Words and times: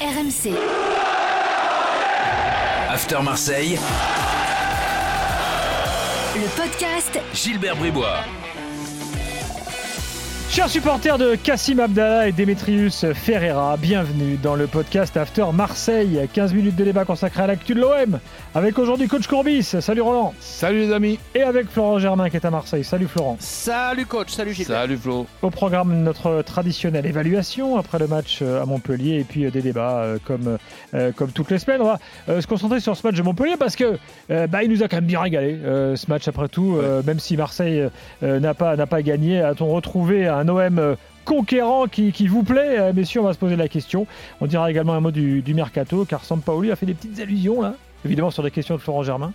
RMC. 0.00 0.52
After 2.88 3.20
Marseille, 3.20 3.78
Le 6.36 6.48
podcast 6.56 7.18
Gilbert 7.34 7.74
Bribois. 7.76 8.20
Chers 10.58 10.70
supporters 10.70 11.18
de 11.18 11.36
Cassim 11.36 11.78
Abdallah 11.78 12.26
et 12.26 12.32
Demetrius 12.32 13.06
Ferreira, 13.14 13.76
bienvenue 13.76 14.36
dans 14.42 14.56
le 14.56 14.66
podcast 14.66 15.16
After 15.16 15.44
Marseille. 15.54 16.28
15 16.32 16.52
minutes 16.52 16.74
de 16.74 16.82
débat 16.82 17.04
consacré 17.04 17.44
à 17.44 17.46
l'actu 17.46 17.74
de 17.74 17.80
l'OM. 17.80 18.18
Avec 18.56 18.76
aujourd'hui 18.76 19.06
coach 19.06 19.28
Courbis. 19.28 19.62
Salut 19.62 20.00
Roland. 20.00 20.34
Salut 20.40 20.80
les 20.80 20.92
amis. 20.92 21.20
Et 21.36 21.42
avec 21.42 21.70
Florent 21.70 22.00
Germain 22.00 22.28
qui 22.28 22.38
est 22.38 22.44
à 22.44 22.50
Marseille. 22.50 22.82
Salut 22.82 23.06
Florent. 23.06 23.36
Salut 23.38 24.04
coach, 24.04 24.30
salut 24.30 24.52
Gilbert. 24.52 24.80
Salut 24.80 24.96
Flo. 24.96 25.28
Au 25.42 25.50
programme, 25.50 26.02
notre 26.02 26.42
traditionnelle 26.42 27.06
évaluation 27.06 27.78
après 27.78 28.00
le 28.00 28.08
match 28.08 28.40
euh, 28.42 28.60
à 28.60 28.66
Montpellier 28.66 29.20
et 29.20 29.24
puis 29.24 29.44
euh, 29.44 29.52
des 29.52 29.62
débats 29.62 30.00
euh, 30.00 30.18
comme, 30.24 30.58
comme 31.14 31.30
toutes 31.30 31.52
les 31.52 31.60
semaines. 31.60 31.82
On 31.82 31.84
va 31.84 32.40
se 32.40 32.46
concentrer 32.48 32.80
sur 32.80 32.96
ce 32.96 33.06
match 33.06 33.14
de 33.14 33.22
Montpellier 33.22 33.56
parce 33.56 33.76
que 33.76 33.96
bah, 34.28 34.64
il 34.64 34.70
nous 34.70 34.82
a 34.82 34.88
quand 34.88 34.96
même 34.96 35.04
bien 35.04 35.20
régalé 35.20 35.56
ce 35.94 36.10
match 36.10 36.26
après 36.26 36.48
tout. 36.48 36.80
Même 37.06 37.20
si 37.20 37.36
Marseille 37.36 37.88
n'a 38.22 38.54
pas, 38.54 38.74
n'a 38.74 38.86
pas 38.86 39.02
gagné, 39.02 39.40
a-t-on 39.40 39.68
retrouvé 39.68 40.26
un 40.26 40.47
OM 40.48 40.78
euh, 40.78 40.94
conquérant 41.24 41.86
qui, 41.86 42.12
qui 42.12 42.26
vous 42.28 42.42
plaît 42.42 42.76
Euh, 42.78 42.92
Messieurs, 42.94 43.20
on 43.20 43.24
va 43.24 43.32
se 43.32 43.38
poser 43.38 43.56
la 43.56 43.68
question. 43.68 44.06
On 44.40 44.46
dira 44.46 44.70
également 44.70 44.94
un 44.94 45.00
mot 45.00 45.10
du, 45.10 45.42
du 45.42 45.54
mercato 45.54 46.04
car 46.04 46.24
Sampaoli 46.24 46.70
a 46.70 46.76
fait 46.76 46.86
des 46.86 46.94
petites 46.94 47.20
allusions 47.20 47.60
là, 47.62 47.74
évidemment 48.04 48.30
sur 48.30 48.42
des 48.42 48.50
questions 48.50 48.74
de 48.76 48.80
Florent 48.80 49.02
Germain. 49.02 49.32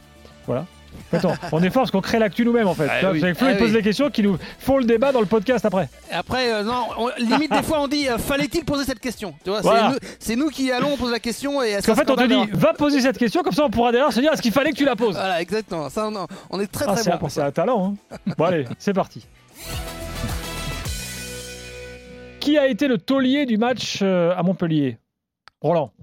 Voilà. 0.48 0.66
Attends, 1.12 1.34
on 1.52 1.64
est 1.64 1.72
fort 1.72 1.82
parce 1.84 1.92
qu'on 1.92 2.02
crée 2.02 2.20
l'actu 2.20 2.46
nous-mêmes 2.46 2.68
en 2.68 2.76
fait. 2.76 2.88
Ah 2.88 3.10
oui. 3.12 3.20
Flo, 3.20 3.48
Ah 3.48 3.52
il 3.52 3.58
pose 3.58 3.70
oui. 3.70 3.74
des 3.74 3.82
questions 3.82 4.12
qui 4.12 4.22
nous 4.22 4.38
font 4.60 4.78
le 4.78 4.84
débat 4.84 5.12
dans 5.12 5.22
le 5.22 5.26
podcast 5.26 5.66
après. 5.66 5.90
Après, 6.12 6.52
euh, 6.54 6.62
non, 6.64 6.86
on- 7.00 7.10
limite 7.18 7.52
des 7.52 7.64
fois 7.64 7.82
on 7.82 7.88
dit 7.88 8.08
euh, 8.08 8.20
fallait-il 8.20 8.64
poser 8.64 8.84
cette 8.84 9.00
question? 9.00 9.34
Tu 9.44 9.50
vois, 9.50 9.60
c'est 9.64 9.68
Voilà. 9.70 9.90
nous- 9.90 9.98
c'est 10.20 10.36
nous, 10.36 10.50
qui 10.50 10.72
allons, 10.72 10.90
on 10.94 10.98
pose 10.98 11.12
la 11.12 11.20
question 11.20 11.64
et 11.64 11.74
Parce 11.74 11.88
qu'en 11.88 11.96
fait, 11.96 12.10
on 12.12 12.16
te 12.16 12.28
dit, 12.28 12.52
va 12.54 12.74
poser 12.74 13.02
cette 13.02 13.18
question, 13.18 13.42
comme 13.42 13.54
ça 13.54 13.66
on 13.66 13.72
pourra 13.72 13.92
derrière 13.92 14.14
se 14.14 14.20
dire, 14.20 14.32
est-ce 14.34 14.42
qu'il 14.44 14.52
fallait 14.52 14.70
que 14.72 14.78
tu 14.78 14.86
la 14.86 14.96
poses? 14.96 15.16
Voilà, 15.16 15.42
exactement. 15.42 15.90
Ça, 15.90 16.08
on, 16.08 16.28
on 16.52 16.60
est 16.60 16.68
très 16.72 16.86
Ah, 16.88 16.94
très 16.96 17.18
bon 17.18 17.26
un, 17.26 17.30
c'est 17.30 17.42
un 17.42 17.52
talent. 17.52 17.96
hein. 18.12 18.18
Bon, 18.38 18.46
allez, 18.46 18.66
c'est 18.78 18.94
parti. 18.94 19.26
Qui 22.44 22.58
a 22.58 22.68
été 22.68 22.90
le 22.90 22.98
taulier 22.98 23.46
du 23.46 23.58
match 23.58 24.00
euh, 24.02 24.36
à 24.36 24.44
Montpellier? 24.44 24.98
Roland. 25.62 25.94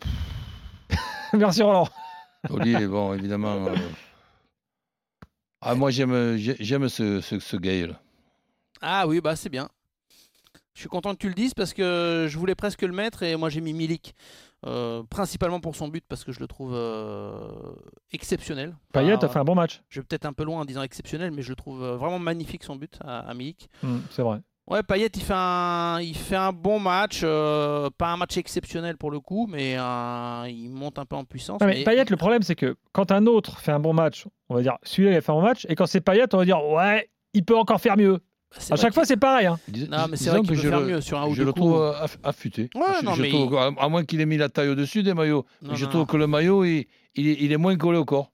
Merci 1.32 1.64
Roland. 1.64 1.88
Oli, 2.48 2.86
bon, 2.86 3.12
évidemment. 3.14 3.66
euh, 3.66 3.74
Ah, 5.62 5.74
moi, 5.74 5.90
j'aime, 5.90 6.36
j'ai- 6.36 6.56
j'aime 6.60 6.88
ce, 6.88 7.20
ce, 7.20 7.86
là. 7.88 8.00
Ah 8.80 9.08
oui, 9.08 9.20
bah 9.20 9.34
c'est 9.34 9.48
bien. 9.48 9.68
Je 10.74 10.80
suis 10.82 10.88
content 10.88 11.12
que 11.12 11.18
tu 11.18 11.26
le 11.28 11.34
dises 11.34 11.54
parce 11.54 11.74
que 11.74 12.26
je 12.30 12.38
voulais 12.38 12.54
presque 12.54 12.82
le 12.82 12.92
mettre 12.92 13.24
et 13.24 13.34
moi 13.34 13.48
j'ai 13.50 13.60
mis 13.60 13.72
Milik. 13.72 14.14
euh, 14.64 15.02
principalement 15.10 15.58
pour 15.58 15.74
son 15.74 15.88
but 15.88 16.04
parce 16.08 16.22
que 16.22 16.30
je 16.32 16.38
le 16.38 16.46
trouve 16.46 16.72
euh, 16.74 17.50
exceptionnel. 18.12 18.76
Payet 18.92 19.14
Enfin, 19.14 19.26
a 19.26 19.28
fait 19.28 19.38
un 19.40 19.44
bon 19.44 19.56
match. 19.56 19.82
Je 19.88 19.98
vais 20.00 20.04
peut-être 20.06 20.24
un 20.26 20.32
peu 20.32 20.44
loin 20.44 20.60
en 20.60 20.64
disant 20.64 20.82
exceptionnel, 20.82 21.32
mais 21.32 21.42
je 21.42 21.50
le 21.50 21.56
trouve 21.56 21.82
vraiment 21.84 22.20
magnifique 22.20 22.62
son 22.62 22.76
but 22.76 22.96
à, 23.02 23.18
à 23.28 23.34
Milik. 23.34 23.68
Hmm, 23.82 23.98
c'est 24.10 24.22
vrai. 24.22 24.40
Ouais, 24.66 24.82
Payet, 24.84 25.08
il 25.14 25.20
fait 25.22 25.34
un, 25.34 25.98
il 26.00 26.14
fait 26.16 26.36
un 26.36 26.52
bon 26.52 26.78
match, 26.78 27.22
euh, 27.24 27.90
pas 27.98 28.12
un 28.12 28.16
match 28.16 28.36
exceptionnel 28.36 28.96
pour 28.96 29.10
le 29.10 29.18
coup, 29.18 29.48
mais 29.50 29.74
un- 29.76 30.44
il 30.46 30.68
monte 30.70 30.98
un 31.00 31.04
peu 31.06 31.16
en 31.16 31.24
puissance. 31.24 31.60
Non, 31.60 31.66
mais 31.66 31.78
mais- 31.78 31.84
Payet, 31.84 32.04
le 32.08 32.16
problème, 32.16 32.42
c'est 32.42 32.54
que 32.54 32.76
quand 32.92 33.10
un 33.10 33.26
autre 33.26 33.58
fait 33.58 33.72
un 33.72 33.80
bon 33.80 33.92
match, 33.92 34.26
on 34.48 34.54
va 34.54 34.62
dire 34.62 34.76
celui-là, 34.84 35.12
il 35.12 35.16
a 35.16 35.20
fait 35.22 35.32
un 35.32 35.34
bon 35.36 35.42
match, 35.42 35.66
et 35.68 35.74
quand 35.74 35.86
c'est 35.86 36.00
Payet, 36.00 36.32
on 36.34 36.38
va 36.38 36.44
dire 36.44 36.64
ouais, 36.64 37.10
il 37.34 37.44
peut 37.44 37.56
encore 37.56 37.80
faire 37.80 37.96
mieux. 37.96 38.20
c'est 38.56 38.72
À 38.72 38.76
chaque 38.76 38.94
fois, 38.94 39.04
c'est 39.04 39.16
pareil. 39.16 39.46
hein. 39.46 39.58
Non, 39.90 40.06
mais 40.08 40.16
c'est 40.16 40.30
vrai 40.30 40.40
qu'il 40.40 40.50
que 40.50 40.54
peut 40.54 40.60
je 40.60 40.68
faire 40.68 40.80
le- 40.80 40.86
mieux 40.86 41.00
sur 41.00 41.18
un 41.20 41.26
ou 41.26 41.34
Je 41.34 41.42
le 41.42 41.52
trouve 41.52 41.80
euh, 41.80 41.92
aff- 42.04 42.18
affûté. 42.22 42.70
Ouais, 42.76 42.82
je, 43.00 43.04
non, 43.04 43.14
je 43.14 43.22
mais 43.22 43.28
trouve- 43.30 43.56
à, 43.56 43.70
à 43.76 43.88
moins 43.88 44.04
qu'il 44.04 44.20
ait 44.20 44.26
mis 44.26 44.36
la 44.36 44.48
taille 44.48 44.68
au-dessus 44.68 45.02
des 45.02 45.14
maillots. 45.14 45.46
Non, 45.62 45.74
je 45.74 45.84
non, 45.84 45.90
trouve 45.90 46.00
non. 46.02 46.06
que 46.06 46.16
le 46.16 46.26
maillot, 46.28 46.64
il, 46.64 46.86
il 47.16 47.26
est, 47.28 47.36
il 47.40 47.50
est 47.52 47.56
moins 47.56 47.76
collé 47.76 47.98
au 47.98 48.04
corps. 48.04 48.30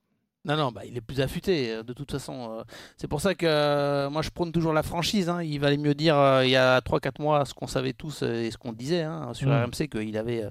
Non, 0.47 0.57
non, 0.57 0.71
bah, 0.73 0.83
il 0.87 0.97
est 0.97 1.01
plus 1.01 1.21
affûté, 1.21 1.73
euh, 1.73 1.83
de 1.83 1.93
toute 1.93 2.11
façon. 2.13 2.59
euh, 2.59 2.63
c'est 2.97 3.09
pour 3.09 3.21
ça 3.21 3.35
que 3.35 3.45
euh, 3.47 4.09
moi, 4.09 4.23
je 4.23 4.31
prône 4.31 4.53
toujours 4.53 4.73
la 4.73 4.83
franchise. 4.85 5.29
hein. 5.29 5.43
Il 5.43 5.59
valait 5.59 5.77
mieux 5.77 5.95
dire 5.95 6.15
il 6.45 6.51
y 6.51 6.57
a 6.57 6.81
3-4 6.81 7.21
mois 7.21 7.45
ce 7.45 7.53
qu'on 7.53 7.67
savait 7.67 7.93
tous 7.93 8.23
et 8.23 8.51
ce 8.51 8.57
qu'on 8.57 8.73
disait 8.73 9.03
hein, 9.03 9.31
sur 9.35 9.49
Mm. 9.49 9.65
RMC, 9.65 9.89
qu'il 9.89 10.17
avait 10.17 10.45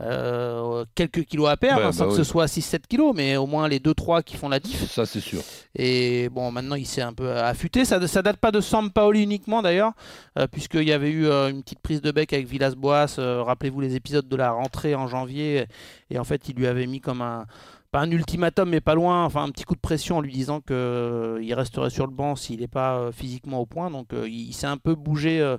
euh, 0.00 0.84
quelques 0.94 1.24
kilos 1.24 1.48
à 1.48 1.56
perdre, 1.56 1.80
Ouais, 1.82 1.86
hein, 1.88 1.92
sans 1.92 2.04
bah 2.04 2.10
que 2.10 2.12
oui. 2.12 2.18
ce 2.18 2.24
soit 2.24 2.46
6-7 2.46 2.86
kilos, 2.88 3.12
mais 3.14 3.36
au 3.36 3.46
moins 3.46 3.68
les 3.68 3.78
2-3 3.78 4.22
qui 4.22 4.36
font 4.36 4.48
la 4.48 4.60
diff. 4.60 4.90
Ça, 4.90 5.06
c'est 5.06 5.20
sûr. 5.20 5.40
Et 5.76 6.28
bon, 6.30 6.50
maintenant, 6.50 6.74
il 6.76 6.86
s'est 6.86 7.02
un 7.02 7.12
peu 7.12 7.30
affûté. 7.32 7.84
Ça, 7.84 8.04
ça 8.06 8.22
date 8.22 8.36
pas 8.38 8.50
de 8.50 8.60
Sampaoli 8.60 9.22
uniquement, 9.22 9.62
d'ailleurs, 9.62 9.92
euh, 10.38 10.46
puisqu'il 10.46 10.84
y 10.84 10.92
avait 10.92 11.10
eu 11.10 11.26
euh, 11.26 11.48
une 11.48 11.62
petite 11.62 11.80
prise 11.80 12.00
de 12.02 12.10
bec 12.10 12.32
avec 12.32 12.46
Villas-Boas. 12.46 13.16
Rappelez-vous 13.18 13.80
les 13.80 13.94
épisodes 13.96 14.28
de 14.28 14.36
la 14.36 14.50
rentrée 14.50 14.94
en 14.94 15.06
janvier. 15.06 15.66
Et 16.10 16.18
en 16.18 16.24
fait, 16.24 16.48
il 16.48 16.56
lui 16.56 16.66
avait 16.66 16.86
mis 16.86 17.00
comme 17.00 17.22
un. 17.22 17.46
Pas 17.94 18.00
un 18.00 18.10
ultimatum, 18.10 18.70
mais 18.70 18.80
pas 18.80 18.96
loin. 18.96 19.24
Enfin, 19.24 19.44
un 19.44 19.50
petit 19.50 19.62
coup 19.62 19.76
de 19.76 19.80
pression 19.80 20.16
en 20.16 20.20
lui 20.20 20.32
disant 20.32 20.60
qu'il 20.60 21.54
resterait 21.54 21.90
sur 21.90 22.08
le 22.08 22.12
banc 22.12 22.34
s'il 22.34 22.58
n'est 22.58 22.66
pas 22.66 22.96
euh, 22.96 23.12
physiquement 23.12 23.60
au 23.60 23.66
point. 23.66 23.88
Donc, 23.88 24.12
euh, 24.12 24.28
il, 24.28 24.52
s'est 24.52 24.66
un 24.66 24.78
peu 24.78 24.96
bougé 24.96 25.40
euh, 25.40 25.56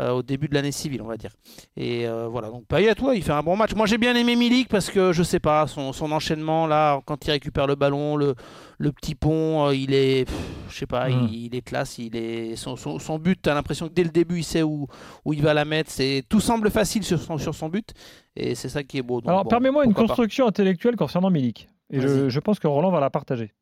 euh, 0.00 0.10
au 0.10 0.22
début 0.24 0.48
de 0.48 0.54
l'année 0.54 0.72
civile, 0.72 1.02
on 1.02 1.06
va 1.06 1.16
dire. 1.16 1.30
Et 1.76 2.06
euh, 2.06 2.26
voilà. 2.28 2.50
Donc, 2.50 2.66
Payet, 2.66 2.96
toi, 2.96 3.14
il 3.14 3.22
fait 3.22 3.32
un 3.32 3.44
bon 3.44 3.56
match. 3.56 3.74
Moi, 3.76 3.86
j'ai 3.86 3.98
bien 3.98 4.16
aimé 4.16 4.34
Milik 4.34 4.68
parce 4.68 4.90
que, 4.90 5.12
je 5.12 5.22
sais 5.22 5.38
pas, 5.38 5.68
son 5.68 5.92
enchaînement, 6.12 6.66
là, 6.66 7.00
quand 7.04 7.24
il 7.26 7.30
récupère 7.30 7.68
le 7.68 7.76
ballon, 7.76 8.16
le, 8.16 8.34
le 8.80 8.92
petit 8.92 9.14
pont, 9.16 9.66
euh, 9.66 9.74
il 9.74 9.92
est, 9.92 10.24
pff, 10.24 10.36
je 10.70 10.76
sais 10.78 10.86
pas, 10.86 11.08
Mm. 11.08 11.28
il, 11.32 11.44
il 11.46 11.54
est 11.56 11.62
classe, 11.62 11.98
il 11.98 12.14
est 12.16 12.54
son, 12.56 12.76
son, 12.76 12.98
son 13.00 13.18
but, 13.18 13.40
t'as 13.42 13.52
l'impression 13.54 13.88
que 13.88 13.92
dès 13.92 14.04
le 14.04 14.10
début 14.10 14.38
il 14.38 14.44
sait 14.44 14.62
où, 14.62 14.86
où 15.24 15.32
il 15.32 15.42
va 15.42 15.52
la 15.54 15.64
mettre. 15.64 15.90
C'est 15.90 16.22
tout 16.28 16.40
semble 16.40 16.70
facile 16.70 17.02
sur 17.02 17.20
son, 17.20 17.38
sur 17.38 17.54
son 17.54 17.68
but 17.68 17.92
et 18.36 18.54
c'est 18.54 18.68
ça 18.68 18.82
qui 18.84 18.98
est 18.98 19.02
beau. 19.02 19.20
Donc, 19.20 19.28
Alors, 19.30 19.42
bon, 19.44 19.50
permets-moi 19.50 19.84
une 19.84 19.94
pas. 19.94 20.02
construction 20.02 20.46
intellectuelle 20.46 20.94
concernant 20.96 21.30
Milik. 21.30 21.68
Et 21.90 22.00
je 22.00 22.38
pense 22.40 22.58
que 22.60 22.66
Roland 22.68 22.90
va 22.90 23.00
la 23.00 23.10
partager. 23.10 23.52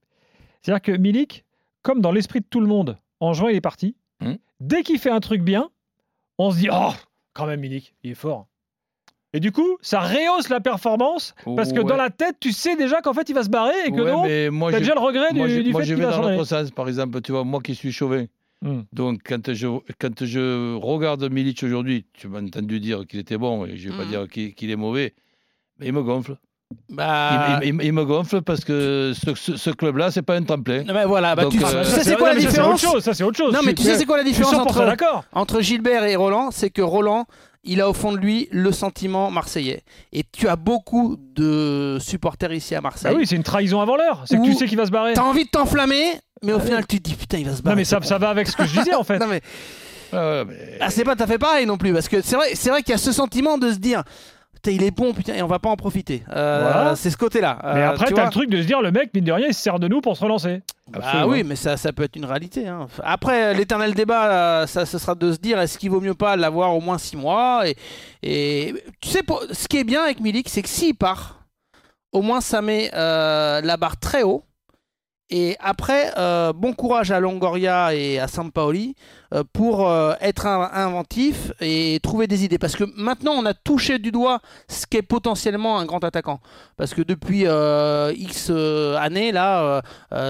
C'est-à-dire 0.63 0.83
que 0.83 0.93
Milik, 0.93 1.45
comme 1.83 2.01
dans 2.01 2.13
l'esprit 2.13 2.41
de 2.41 2.47
tout 2.51 2.61
le 2.61 2.67
monde, 2.67 2.99
en 3.21 3.33
juin, 3.33 3.51
il 3.51 3.57
est 3.57 3.61
parti. 3.61 3.97
Hmm. 4.21 4.35
Dès 4.61 4.83
qu'il 4.83 4.99
fait 4.99 5.11
un 5.11 5.21
truc 5.21 5.43
bien, 5.43 5.71
on 6.39 6.51
se 6.51 6.57
dit 6.59 6.69
Oh, 6.73 6.93
quand 7.35 7.47
même, 7.47 7.61
Milik, 7.61 7.95
il 8.03 8.11
est 8.11 8.15
fort. 8.15 8.49
Et 9.37 9.41
du 9.41 9.53
coup, 9.53 9.77
ça 9.83 10.01
rehausse 10.01 10.49
la 10.49 10.61
performance 10.61 11.35
parce 11.57 11.73
que 11.73 11.81
Ouais. 11.81 11.85
dans 11.85 11.97
la 11.97 12.09
tête, 12.11 12.37
tu 12.41 12.53
sais 12.53 12.75
déjà 12.75 13.03
qu'en 13.03 13.13
fait, 13.13 13.29
il 13.29 13.35
va 13.35 13.43
se 13.43 13.51
barrer 13.51 13.75
et 13.87 13.91
que 13.91 14.01
Ouais, 14.01 14.47
non, 14.49 14.53
moi, 14.57 14.73
déjà 14.73 14.95
le 14.95 15.01
regret 15.01 15.27
moi, 15.35 15.47
du, 15.47 15.55
je, 15.57 15.61
du 15.61 15.73
moi, 15.73 15.81
fait 15.83 15.87
je 15.89 15.95
qu'il 15.95 16.03
vais 16.03 16.11
va 16.11 16.17
dans 16.17 16.31
l'autre 16.31 16.45
sens. 16.45 16.71
Par 16.71 16.89
exemple, 16.89 17.21
tu 17.21 17.33
vois, 17.33 17.45
moi 17.45 17.61
qui 17.61 17.75
suis 17.75 17.93
chauvin. 17.93 18.25
Hmm. 18.63 18.81
Donc, 18.95 19.21
quand 19.27 19.53
je, 19.53 19.67
quand 20.01 20.25
je 20.25 20.75
regarde 20.77 21.31
Milic 21.31 21.63
aujourd'hui, 21.63 22.07
tu 22.15 22.29
m'as 22.29 22.41
entendu 22.41 22.81
dire 22.81 23.07
qu'il 23.07 23.21
était 23.21 23.37
bon, 23.37 23.67
et 23.67 23.77
je 23.77 23.89
ne 23.89 23.93
vais 23.93 23.99
pas 23.99 24.05
Mhm. 24.05 24.11
dire 24.11 24.29
qu'il 24.29 24.55
qu'il 24.55 24.71
est 24.71 24.77
mauvais, 24.77 25.13
mais 25.79 25.87
il 25.89 25.93
me 25.93 26.03
gonfle. 26.03 26.37
Bah, 26.91 27.61
Il, 27.63 27.69
il- 27.75 27.83
il 27.85 27.93
me 27.93 28.05
gonfle 28.05 28.43
parce 28.43 28.65
que 28.65 29.13
ce, 29.15 29.35
ce- 29.35 29.57
ce 29.57 29.71
club-là, 29.71 30.11
c'est 30.11 30.23
pas 30.23 30.35
un 30.37 30.43
tremplin. 30.43 30.83
non, 30.85 30.95
mais 30.95 31.05
voilà, 31.05 31.35
bah, 31.37 31.43
Donc, 31.45 31.53
tu, 31.53 31.59
euh, 31.65 31.83
tu 31.85 31.91
sais 31.91 31.97
Ça, 31.97 32.03
c'est 32.03 32.17
quoi 32.17 32.31
non, 32.31 32.35
la 32.37 32.41
ça, 32.41 32.47
différence 32.49 32.81
C'est 32.81 32.87
autre 32.87 32.95
chose. 32.95 33.05
Ça, 33.05 33.15
c'est 33.15 33.25
autre 33.25 33.37
chose. 33.37 33.53
Non, 33.53 33.61
mais 33.65 33.75
tu 33.75 33.83
sais 33.83 33.97
c'est 33.99 34.05
quoi 34.07 34.17
la 34.17 34.25
différence 34.25 34.53
100% 34.55 34.61
entre, 34.63 34.85
d'accord. 34.87 35.25
entre 35.33 35.61
Gilbert 35.61 36.05
et 36.05 36.17
Roland, 36.17 36.51
c'est 36.51 36.71
que 36.71 36.83
Roland, 36.83 37.27
il 37.67 37.81
a 37.81 37.89
au 37.89 37.93
fond 37.93 38.13
de 38.13 38.17
lui 38.19 38.49
le 38.51 38.73
sentiment 38.73 39.31
marseillais. 39.31 39.83
Et 40.13 40.23
tu 40.33 40.49
as 40.49 40.57
beaucoup 40.57 41.17
de 41.35 41.99
supporters 42.01 42.53
ici 42.53 42.75
à 42.75 42.81
Marseille. 42.81 43.15
oui, 43.17 43.27
c'est 43.27 43.37
une 43.37 43.43
trahison 43.43 43.81
avant 43.81 43.97
l'heure. 43.97 44.23
C'est 44.27 44.39
que 44.39 44.45
tu 44.45 44.55
sais 44.55 44.67
qu'il 44.67 44.77
va 44.79 44.87
se 44.87 44.91
barrer. 44.91 45.13
T'as 45.15 45.23
envie 45.23 45.45
de 45.45 45.51
t'enflammer, 45.51 46.13
mais 46.43 46.53
au 46.53 46.57
Ah 46.57 46.59
oui. 46.61 46.67
final 46.67 46.87
tu 46.87 46.99
te 47.01 47.09
dis 47.09 47.15
putain 47.15 47.39
il 47.39 47.47
va 47.49 47.55
se 47.57 47.63
barrer. 47.63 47.75
Non, 47.75 47.79
mais 47.79 47.85
ça, 47.85 47.99
va 48.19 48.29
avec 48.31 48.49
ce 48.49 48.57
que 48.57 48.65
je 48.65 48.79
disais 48.79 48.95
en 48.95 49.05
fait. 49.05 49.19
Non 49.19 49.27
Ah 50.13 50.45
mais- 50.47 50.79
Ah, 50.81 50.91
c'est 50.91 51.05
pas 51.05 51.17
tout 51.17 51.23
à 51.25 51.27
fait 51.27 51.39
pareil 51.39 51.67
non 51.67 51.77
plus, 51.77 51.93
parce 51.93 52.09
que 52.09 52.23
c'est 52.23 52.37
vrai, 52.37 52.55
c'est 52.55 52.71
vrai 52.71 52.83
qu'il 52.83 52.93
y 52.93 52.95
a 52.95 52.99
ce 52.99 53.13
sentiment 53.13 53.59
de 53.59 53.73
se 53.73 53.79
dire, 53.79 54.03
putain, 54.57 54.73
il 54.73 54.83
est 54.83 54.91
bon, 54.91 55.13
putain, 55.15 55.35
et 55.35 55.43
on 55.43 55.47
va 55.47 55.59
pas 55.61 55.69
en 55.71 55.77
profiter. 55.77 56.25
Euh, 56.35 56.69
Voilà. 56.73 56.97
C'est 56.97 57.11
ce 57.11 57.17
côté-là. 57.17 57.59
Mais 57.63 57.81
Euh, 57.83 57.91
après, 57.91 58.07
tu 58.07 58.15
t'as 58.15 58.23
vois. 58.23 58.25
le 58.25 58.31
truc 58.33 58.51
de 58.51 58.61
se 58.61 58.67
dire 58.67 58.83
le 58.83 58.91
mec, 58.91 59.11
mine 59.15 59.25
de 59.25 59.33
rien, 59.33 59.47
il 59.49 59.55
se 59.55 59.63
sert 59.63 59.79
de 59.79 59.87
nous 59.89 60.01
pour 60.01 60.17
se 60.17 60.23
relancer. 60.25 60.63
Absolument. 60.93 61.29
oui, 61.29 61.43
mais 61.45 61.57
ça, 61.57 61.77
ça 61.77 61.93
peut 61.93 62.03
être 62.05 62.17
une 62.17 62.25
réalité. 62.25 62.67
hein. 62.69 62.87
Après, 63.03 63.55
l'éternel 63.55 63.95
débat, 63.95 64.31
euh, 64.63 64.67
ça, 64.67 64.87
ce 64.87 64.99
sera 64.99 65.15
de 65.15 65.33
se 65.33 65.39
dire, 65.39 65.61
est-ce 65.61 65.79
qu'il 65.79 65.91
vaut 65.91 66.01
mieux 66.01 66.15
pas 66.15 66.37
l'avoir 66.37 66.75
au 66.75 66.81
moins 66.81 66.99
6 66.99 67.17
mois 67.17 67.69
et, 67.69 67.77
et 68.23 68.75
tu 69.01 69.09
sais, 69.11 69.23
pour- 69.23 69.43
ce 69.53 69.69
qui 69.69 69.79
est 69.79 69.85
bien 69.85 70.03
avec 70.03 70.21
Milik, 70.21 70.49
c'est 70.49 70.63
que 70.63 70.69
s'il 70.69 70.95
part, 70.95 71.41
au 72.13 72.23
moins 72.23 72.41
ça 72.41 72.63
met 72.63 72.91
euh, 72.95 73.61
la 73.61 73.77
barre 73.77 73.99
très 73.99 74.23
haut. 74.23 74.45
Et 75.29 75.57
après, 75.59 76.13
euh, 76.19 76.53
bon 76.53 76.73
courage 76.73 77.11
à 77.11 77.19
Longoria 77.19 77.93
et 77.95 78.21
à 78.21 78.29
Sampaoli 78.29 78.95
euh, 79.35 79.43
pour 79.53 79.89
euh, 79.89 80.13
être 80.21 80.47
in- 80.47 80.71
inventif 80.73 81.51
et 81.61 81.99
trouver 82.01 82.29
des 82.29 82.45
idées. 82.45 82.59
Parce 82.59 82.77
que 82.77 82.85
maintenant, 82.97 83.33
on 83.33 83.45
a 83.45 83.53
touché 83.53 83.99
du 83.99 84.13
doigt 84.13 84.39
ce 84.69 84.87
qu'est 84.87 85.03
potentiellement 85.03 85.79
un 85.81 85.85
grand 85.85 86.05
attaquant. 86.05 86.39
Parce 86.77 86.95
que 86.95 87.03
depuis 87.03 87.43
euh, 87.47 88.13
X 88.17 88.51
années, 88.99 89.33
là, 89.33 89.83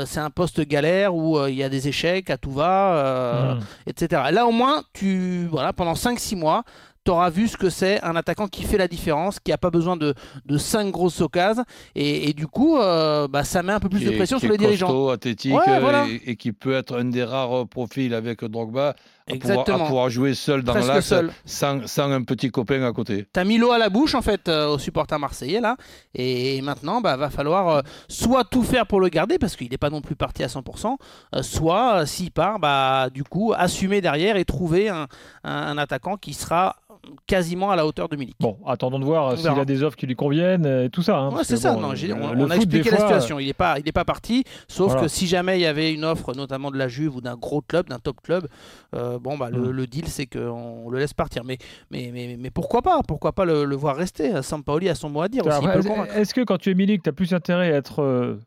c'est 0.07 0.21
un 0.21 0.31
poste 0.31 0.63
galère 0.63 1.15
où 1.15 1.47
il 1.47 1.55
y 1.57 1.63
a 1.63 1.69
des 1.69 1.89
échecs 1.89 2.31
à 2.31 2.39
tout 2.39 2.51
va, 2.53 2.95
euh, 2.97 3.55
Mm. 3.55 3.61
etc. 3.87 4.23
Là, 4.33 4.47
au 4.47 4.51
moins, 4.53 4.83
tu, 4.95 5.47
voilà, 5.51 5.73
pendant 5.75 5.93
5-6 5.95 6.37
mois, 6.37 6.63
tu 7.07 7.11
auras 7.13 7.31
vu 7.31 7.49
ce 7.49 7.57
que 7.57 7.71
c'est 7.71 8.03
un 8.03 8.17
attaquant 8.17 8.49
qui 8.49 8.65
fait 8.65 8.77
la 8.77 8.89
différence, 8.89 9.41
qui 9.41 9.51
n'a 9.53 9.57
pas 9.59 9.71
besoin 9.71 9.97
de, 9.97 10.13
de 10.45 10.59
5 10.59 10.91
grosses 10.91 11.21
occasions. 11.23 11.65
Et, 11.95 12.29
et 12.29 12.33
du 12.35 12.47
coup, 12.47 12.77
euh, 12.77 13.29
bah, 13.29 13.45
ça 13.45 13.63
met 13.63 13.73
un 13.73 13.81
peu 13.81 13.89
plus 13.89 14.05
de 14.05 14.11
pression 14.11 14.39
sur 14.39 14.51
les 14.51 14.59
dirigeants. 14.59 14.89
costaud, 14.89 15.11
athlétique, 15.11 15.55
Ouais, 15.55 15.63
euh, 15.69 15.81
voilà. 15.81 16.07
et, 16.09 16.31
et 16.33 16.37
qui 16.37 16.53
peut 16.53 16.75
être 16.75 16.99
un 16.99 17.05
des 17.07 17.25
rares 17.25 17.67
profils 17.69 18.13
avec 18.13 18.45
Drogba 18.45 18.95
à 19.29 19.35
pouvoir, 19.35 19.61
à 19.69 19.87
pouvoir 19.87 20.11
jouer 20.11 20.35
seul 20.35 20.63
dans 20.63 20.75
l'axe 20.75 21.13
sans, 21.45 21.85
sans 21.89 22.13
un 22.13 22.23
petit 22.23 22.51
copain 22.51 22.83
à 22.85 22.93
côté. 22.93 23.27
T'as 23.33 23.43
mis 23.45 23.59
l'eau 23.59 23.73
à 23.73 23.79
la 23.79 23.89
bouche 23.89 24.15
en 24.15 24.23
fait 24.23 24.49
euh, 24.49 24.69
aux 24.69 24.79
supporters 24.79 25.19
marseillais 25.19 25.61
là, 25.61 25.77
et 26.15 26.61
maintenant 26.63 27.01
bah 27.01 27.17
va 27.17 27.29
falloir 27.29 27.69
euh, 27.69 27.81
soit 28.09 28.45
tout 28.45 28.63
faire 28.63 28.87
pour 28.87 29.01
le 29.01 29.09
garder 29.09 29.39
parce 29.39 29.57
qu'il 29.57 29.69
n'est 29.69 29.79
pas 29.79 29.91
non 29.91 30.01
plus 30.01 30.15
parti 30.15 30.45
à 30.45 30.47
100%, 30.47 30.97
euh, 31.35 31.43
soit 31.43 32.07
s'il 32.07 32.31
part 32.31 32.61
bah 32.61 33.09
du 33.13 33.25
coup 33.25 33.53
assumer 33.57 34.01
derrière 34.01 34.37
et 34.37 34.45
trouver 34.45 34.89
un, 34.91 35.09
un- 35.43 35.51
un 35.53 35.79
attaquant 35.79 36.17
qui 36.17 36.33
sera 36.33 36.77
quasiment 37.27 37.71
à 37.71 37.77
la 37.77 37.87
hauteur 37.87 38.09
de 38.09 38.17
Milik. 38.17 38.37
Bon, 38.41 38.57
attendons 38.67 38.99
de 38.99 39.05
voir 39.05 39.37
s'il 39.39 39.49
a 39.49 39.65
des 39.65 39.83
offres 39.83 39.97
qui 39.97 40.07
lui 40.07 40.17
conviennent 40.17 40.67
et 40.67 40.91
tout 40.91 41.03
ça. 41.03 41.19
hein, 41.19 41.31
Ouais, 41.31 41.45
c'est 41.45 41.57
ça. 41.57 41.73
bon, 41.75 41.81
non, 41.81 41.89
on, 41.89 42.51
a 42.51 42.57
expliqué 42.57 42.91
la 42.91 42.97
fois, 42.97 43.07
situation. 43.07 43.39
Il 43.39 43.47
n'est 43.47 43.53
pas, 43.53 43.79
il 43.79 43.93
pas 43.93 44.05
parti. 44.05 44.45
Sauf 44.69 44.89
Voilà. 44.89 45.03
que 45.03 45.09
si 45.09 45.27
jamais 45.27 45.59
il 45.59 45.63
y 45.63 45.67
avait 45.67 45.93
une 45.93 46.05
offre, 46.05 46.35
notamment 46.35 46.71
de 46.71 46.77
la 46.79 46.89
Juve 46.89 47.17
ou 47.17 47.21
d'un 47.21 47.37
gros 47.37 47.61
club, 47.63 47.89
d'un 47.89 47.99
top 47.99 48.21
club, 48.23 48.47
euh, 48.95 49.19
bon 49.19 49.37
bah 49.39 49.51
le, 49.51 49.59
Mm. 49.59 49.71
le 49.71 49.87
deal 49.87 50.09
c'est 50.09 50.27
qu'on 50.27 50.89
le 50.91 50.99
laisse 50.99 51.15
partir. 51.15 51.45
Mais, 51.45 51.59
mais, 51.91 52.11
mais, 52.13 52.37
mais 52.39 52.51
pourquoi 52.51 52.83
pas 52.83 53.01
Pourquoi 53.07 53.33
pas 53.33 53.45
le, 53.45 53.65
le 53.65 53.77
voir 53.77 53.97
rester? 53.97 54.43
Sampaoli 54.43 54.89
a 54.89 54.95
son 54.95 55.11
mot 55.11 55.23
à 55.23 55.29
dire 55.29 55.43
convaincre. 55.45 56.17
Est-ce 56.17 56.35
que 56.35 56.43
quand 56.43 56.59
tu 56.59 56.71
es 56.71 56.75
Milik, 56.75 57.03
tu 57.03 57.09
as 57.11 57.13
plus 57.13 57.33
intérêt 57.35 57.73
à 57.73 57.77
être 57.77 58.03
euh, 58.03 58.41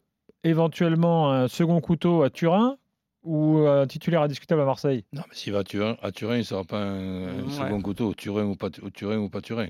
éventuellement 0.44 1.32
un 1.32 1.48
second 1.48 1.80
couteau 1.82 2.24
à 2.24 2.30
Turin 2.30 2.76
ou 3.30 3.68
un 3.68 3.86
titulaire 3.88 4.22
indiscutable 4.24 4.62
à 4.62 4.66
Marseille 4.66 5.04
Non, 5.14 5.22
mais 5.30 5.36
s'il 5.36 5.54
va 5.54 5.60
à 5.60 5.64
Turin, 5.64 5.98
à 6.02 6.12
Turin 6.12 6.36
il 6.36 6.40
ne 6.40 6.44
sera 6.44 6.64
pas 6.64 6.80
un, 6.82 7.40
un 7.40 7.44
Ouais. 7.46 7.52
second 7.52 7.82
couteau, 7.82 8.14
Turin 8.14 8.46
ou 8.46 8.56
pas, 8.56 8.70
Turin 8.70 9.18
ou 9.18 9.30
pas 9.30 9.42
Turin. 9.42 9.68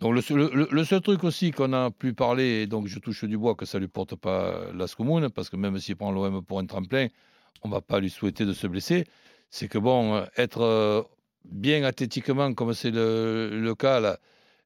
Donc 0.00 0.14
le, 0.14 0.20
seul- 0.20 0.50
le- 0.52 0.68
le 0.70 0.84
seul 0.84 1.00
truc 1.02 1.22
aussi 1.22 1.50
qu'on 1.52 1.72
a 1.74 1.90
plus 1.90 2.14
parlé, 2.14 2.62
et 2.62 2.66
donc 2.66 2.86
je 2.88 2.98
touche 2.98 3.24
du 3.24 3.36
bois 3.38 3.54
que 3.54 3.66
ça 3.66 3.78
lui 3.78 3.86
porte 3.88 4.16
pas 4.16 4.60
la 4.74 4.86
commune, 4.88 5.28
parce 5.28 5.48
que 5.50 5.56
même 5.56 5.78
s'il 5.78 5.96
prend 5.96 6.10
l'OM 6.10 6.42
pour 6.42 6.58
un 6.58 6.66
tremplin, 6.66 7.06
on 7.62 7.68
va 7.68 7.80
pas 7.80 8.00
lui 8.00 8.10
souhaiter 8.10 8.44
de 8.44 8.52
se 8.54 8.66
blesser, 8.66 9.04
c'est 9.50 9.68
que 9.68 9.78
bon, 9.78 10.14
euh, 10.16 10.24
être 10.36 10.62
euh, 10.62 11.02
bien 11.44 11.84
athlétiquement 11.84 12.52
comme 12.54 12.72
c'est 12.74 12.90
le, 12.90 13.50
le 13.52 13.74
cas 13.74 14.00
là, 14.00 14.18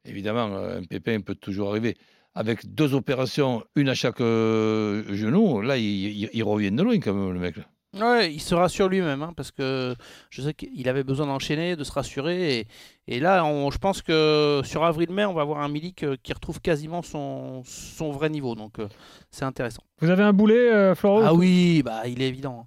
évidemment, 0.05 0.49
euh, 0.55 0.79
un 0.79 0.85
pépin 0.85 1.21
peut 1.21 1.35
toujours 1.35 1.71
arriver. 1.71 1.97
Avec 2.35 2.75
deux 2.75 2.95
opérations, 2.95 3.65
une 3.77 3.89
à 3.89 3.95
chaque 3.95 4.21
euh, 4.21 5.03
genou, 5.15 5.61
là, 5.63 5.77
il, 5.79 5.85
il, 5.85 6.31
il 6.33 6.43
revient 6.45 6.71
de 6.71 6.83
loin 6.83 6.99
quand 7.01 7.15
même, 7.15 7.33
le 7.33 7.41
mec. 7.41 7.57
là. 7.57 7.65
Ouais, 7.99 8.33
il 8.33 8.41
se 8.41 8.55
rassure 8.55 8.89
lui-même, 8.89 9.23
hein, 9.23 9.33
parce 9.35 9.51
que 9.51 9.95
je 10.31 10.43
sais 10.43 10.53
qu'il 10.53 10.89
avait 10.89 11.05
besoin 11.05 11.27
d'enchaîner, 11.27 11.77
de 11.77 11.85
se 11.85 11.93
rassurer. 11.93 12.67
Et, 13.09 13.21
là, 13.21 13.43
je 13.71 13.79
pense 13.79 14.03
que 14.03 14.61
sur 14.65 14.85
avril-mai, 14.85 15.25
on 15.25 15.33
va 15.33 15.43
avoir 15.43 15.61
un 15.61 15.69
Milik 15.69 16.03
euh, 16.03 16.17
qui 16.23 16.33
retrouve 16.33 16.61
quasiment 16.61 17.03
son, 17.03 17.63
son 17.65 18.11
vrai 18.11 18.29
niveau. 18.29 18.55
Donc, 18.55 18.79
euh, 18.79 18.89
c'est 19.31 19.45
intéressant. 19.45 19.83
Vous 20.01 20.11
avez 20.11 20.23
un 20.23 20.33
boulet, 20.35 20.71
euh, 20.73 20.95
Floro 20.95 21.23
Ah 21.25 21.33
oui, 21.33 21.83
bah, 21.83 22.03
il 22.07 22.21
est 22.21 22.29
évident. 22.29 22.67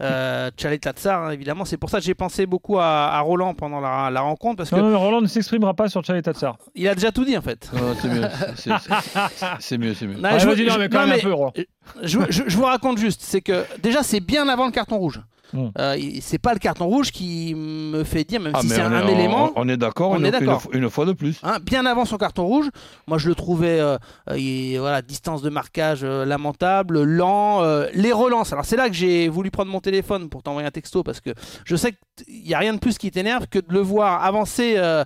Euh, 0.00 0.50
Tchalet 0.56 0.78
Tatsar, 0.78 1.24
hein, 1.24 1.30
évidemment. 1.30 1.64
C'est 1.64 1.76
pour 1.76 1.90
ça 1.90 1.98
que 1.98 2.04
j'ai 2.04 2.14
pensé 2.14 2.46
beaucoup 2.46 2.78
à, 2.78 3.08
à 3.12 3.20
Roland 3.20 3.54
pendant 3.54 3.80
la, 3.80 4.10
la 4.10 4.20
rencontre, 4.20 4.56
parce 4.58 4.70
que 4.70 4.76
Non, 4.76 4.90
non, 4.90 4.98
Roland 5.00 5.20
ne 5.20 5.26
s'exprimera 5.26 5.74
pas 5.74 5.88
sur 5.88 6.04
Chalet 6.04 6.24
Tatsar. 6.24 6.56
il 6.74 6.86
a 6.88 6.94
déjà 6.94 7.10
tout 7.12 7.24
dit, 7.24 7.36
en 7.36 7.42
fait. 7.42 7.70
Non, 7.74 7.94
c'est 8.00 8.08
mieux, 8.08 8.22
c'est- 8.56 9.78
mieux, 9.78 9.94
c'est 9.94 10.06
mieux. 10.06 10.16
Non, 10.18 10.30
Ouais, 10.30 10.38
je- 10.40 10.46
non, 10.46 10.54
je- 10.54 10.78
mais 10.78 10.88
quand 10.88 11.00
non, 11.00 11.06
même 11.06 11.16
mais- 11.16 11.20
un 11.20 11.24
peu, 11.24 11.32
Roland. 11.32 11.52
je, 12.02 12.18
je- 12.30 12.42
je 12.46 12.56
vous 12.56 12.64
raconte 12.64 12.98
juste, 12.98 13.22
c'est 13.22 13.40
que 13.40 13.64
déjà 13.82 14.02
c'est 14.02 14.20
bien 14.20 14.48
avant 14.48 14.66
le 14.66 14.72
carton 14.72 14.98
rouge. 14.98 15.20
Mm. 15.52 15.68
Euh, 15.78 15.96
c'est 16.20 16.38
pas 16.38 16.52
le 16.54 16.58
carton 16.58 16.86
rouge 16.86 17.10
qui 17.10 17.54
me 17.54 18.04
fait 18.04 18.24
dire, 18.24 18.40
même 18.40 18.52
Ah, 18.54 18.60
si 18.62 18.68
c'est 18.70 18.80
on 18.80 18.86
un, 18.86 18.92
est- 18.92 18.96
un 19.02 19.06
on- 19.06 19.08
élément. 19.08 19.52
On 19.56 19.68
est 19.68 19.76
d'accord, 19.76 20.10
On 20.12 20.18
une, 20.18 20.24
est 20.24 20.28
une 20.28 20.32
d'accord. 20.40 20.62
fois- 20.62 20.70
une 20.74 20.88
fois 20.90 21.04
de 21.04 21.12
plus. 21.12 21.38
hein, 21.42 21.58
bien 21.62 21.84
avant 21.86 22.04
son 22.04 22.16
carton 22.16 22.44
rouge, 22.46 22.70
moi 23.06 23.18
je 23.18 23.28
le 23.28 23.34
trouvais, 23.34 23.78
euh, 23.80 23.98
euh, 24.30 24.38
il- 24.38 24.78
voilà, 24.78 25.02
distance 25.02 25.42
de 25.42 25.50
marquage 25.50 26.00
euh, 26.04 26.24
lamentable, 26.24 27.02
lent, 27.02 27.62
euh, 27.62 27.86
les 27.94 28.12
relances. 28.12 28.52
Alors 28.52 28.64
c'est 28.64 28.76
là 28.76 28.88
que 28.88 28.94
j'ai 28.94 29.28
voulu 29.28 29.50
prendre 29.50 29.70
mon 29.70 29.80
téléphone 29.80 30.28
pour 30.28 30.42
t'envoyer 30.42 30.66
un 30.66 30.70
texto 30.70 31.02
parce 31.02 31.20
que 31.20 31.30
je 31.64 31.76
sais 31.76 31.92
qu'il 32.16 32.42
n'y 32.44 32.54
a 32.54 32.58
rien 32.58 32.74
de 32.74 32.78
plus 32.78 32.98
qui 32.98 33.10
t'énerve 33.10 33.46
que 33.46 33.58
de 33.58 33.66
le 33.70 33.80
voir 33.80 34.24
avancer 34.24 34.74
euh, 34.76 35.04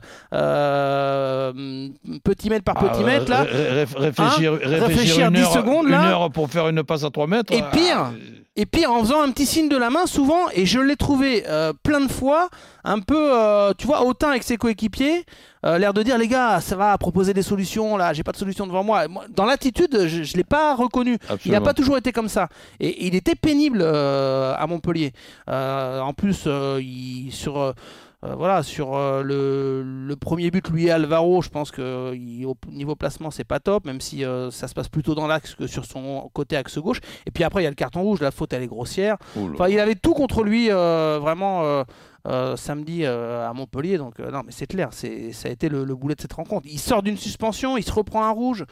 euh, 0.70 1.88
petit 2.24 2.48
mètre 2.50 2.64
par 2.64 2.74
petit 2.76 3.00
Ah, 3.02 3.06
mètre 3.06 3.30
là. 3.30 3.42
ré- 3.42 3.84
ré- 3.84 3.84
réfléchir, 3.98 5.26
une 5.28 5.34
10 5.34 5.42
heure, 5.42 5.52
secondes, 5.52 5.86
une 5.86 5.92
là. 5.92 6.10
heure 6.10 6.30
pour 6.30 6.48
faire 6.50 6.68
une 6.68 6.82
passe 6.82 7.04
à 7.04 7.10
3 7.10 7.26
mètres. 7.26 7.52
Et 7.52 7.60
ah, 7.62 7.70
pire, 7.72 8.12
euh, 8.12 8.35
Et 8.58 8.64
pire, 8.64 8.90
en 8.90 9.00
faisant 9.00 9.20
un 9.20 9.30
petit 9.32 9.44
signe 9.44 9.68
de 9.68 9.76
la 9.76 9.90
main, 9.90 10.06
souvent, 10.06 10.48
et 10.54 10.64
je 10.64 10.80
l'ai 10.80 10.96
trouvé 10.96 11.44
euh, 11.46 11.74
plein 11.82 12.00
de 12.00 12.10
fois, 12.10 12.48
un 12.84 13.00
peu, 13.00 13.14
euh, 13.34 13.72
tu 13.76 13.86
vois, 13.86 14.02
hautain 14.06 14.30
avec 14.30 14.42
ses 14.44 14.56
coéquipiers, 14.56 15.26
euh, 15.66 15.76
l'air 15.76 15.92
de 15.92 16.02
dire, 16.02 16.16
les 16.16 16.26
gars, 16.26 16.60
ça 16.62 16.74
va, 16.74 16.96
proposer 16.96 17.34
des 17.34 17.42
solutions, 17.42 17.98
là, 17.98 18.14
j'ai 18.14 18.22
pas 18.22 18.32
de 18.32 18.38
solution 18.38 18.66
devant 18.66 18.82
moi. 18.82 19.04
Dans 19.28 19.44
l'attitude, 19.44 20.06
je, 20.06 20.22
je 20.22 20.36
l'ai 20.38 20.44
pas 20.44 20.74
reconnu. 20.74 21.18
Il 21.44 21.52
n'a 21.52 21.58
pas 21.64 21.74
toujours 21.74 21.98
été 21.98 22.12
comme 22.12 22.28
ça. 22.30 22.48
Et 22.80 23.06
il 23.06 23.14
était 23.14 23.34
pénible 23.34 23.82
à 23.82 24.64
Montpellier. 24.66 25.12
En 25.48 26.12
plus, 26.16 26.46
il- 26.80 27.30
sur, 27.32 27.74
euh, 28.24 28.34
voilà, 28.34 28.62
sur 28.62 28.94
euh, 28.94 29.22
le, 29.22 29.82
le 29.82 30.16
premier 30.16 30.50
but, 30.50 30.68
lui 30.70 30.86
et 30.86 30.90
Alvaro, 30.90 31.42
je 31.42 31.50
pense 31.50 31.70
que 31.70 32.14
il- 32.14 32.46
au 32.46 32.56
niveau 32.70 32.96
placement, 32.96 33.30
c'est 33.30 33.44
pas 33.44 33.60
top, 33.60 33.84
même 33.84 34.00
si 34.00 34.24
euh, 34.24 34.50
ça 34.50 34.68
se 34.68 34.74
passe 34.74 34.88
plutôt 34.88 35.14
dans 35.14 35.26
l'axe 35.26 35.54
que 35.54 35.66
sur 35.66 35.84
son 35.84 36.28
côté 36.32 36.56
axe 36.56 36.78
gauche. 36.78 37.00
Et 37.26 37.30
puis 37.30 37.44
après, 37.44 37.60
il 37.60 37.64
y 37.64 37.66
a 37.66 37.70
le 37.70 37.76
carton 37.76 38.02
rouge, 38.02 38.20
la 38.20 38.30
faute, 38.30 38.52
elle 38.52 38.62
est 38.62 38.66
grossière. 38.68 39.16
Enfin, 39.54 39.68
il 39.68 39.78
avait 39.78 39.94
tout 39.96 40.14
contre 40.14 40.42
lui, 40.42 40.68
vraiment. 40.70 41.84
samedi 42.56 43.04
à 43.06 43.52
Montpellier, 43.54 43.98
donc 43.98 44.18
non, 44.18 44.42
mais 44.44 44.50
c'est 44.52 44.66
clair, 44.66 44.88
ça 44.92 45.06
a 45.06 45.48
été 45.50 45.68
le, 45.68 45.84
le 45.84 45.94
boulet 45.94 46.14
de 46.14 46.20
cette 46.20 46.32
rencontre. 46.32 46.66
Il 46.70 46.78
sort 46.80 47.02
d'une 47.02 47.16
suspension, 47.16 47.76
il 47.76 47.84
se 47.84 47.92
reprend 47.92 48.24
un 48.24 48.30
rouge. 48.32 48.64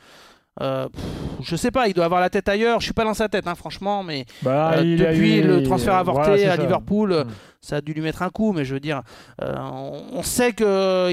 Euh, 0.60 0.88
pff, 0.88 1.02
je 1.42 1.56
sais 1.56 1.70
pas, 1.72 1.88
il 1.88 1.94
doit 1.94 2.04
avoir 2.04 2.20
la 2.20 2.30
tête 2.30 2.48
ailleurs. 2.48 2.80
Je 2.80 2.84
suis 2.84 2.92
pas 2.94 3.04
dans 3.04 3.14
sa 3.14 3.28
tête, 3.28 3.46
hein, 3.48 3.54
franchement, 3.56 4.02
mais 4.04 4.24
Bah, 4.42 4.74
euh, 4.76 4.96
depuis 4.96 5.38
eu- 5.38 5.42
le 5.42 5.62
transfert 5.64 5.94
avorté 5.96 6.30
voilà, 6.36 6.52
à 6.52 6.56
ça. 6.56 6.62
Liverpool, 6.62 7.12
euh, 7.12 7.24
Mm. 7.24 7.28
ça 7.60 7.76
a 7.76 7.80
dû 7.80 7.92
lui 7.92 8.00
mettre 8.02 8.22
un 8.22 8.30
coup. 8.30 8.52
Mais 8.52 8.64
je 8.64 8.74
veux 8.74 8.80
dire, 8.80 9.02
euh, 9.42 9.54
on, 9.58 10.02
on 10.18 10.22
sait 10.22 10.52
qu'il 10.52 10.64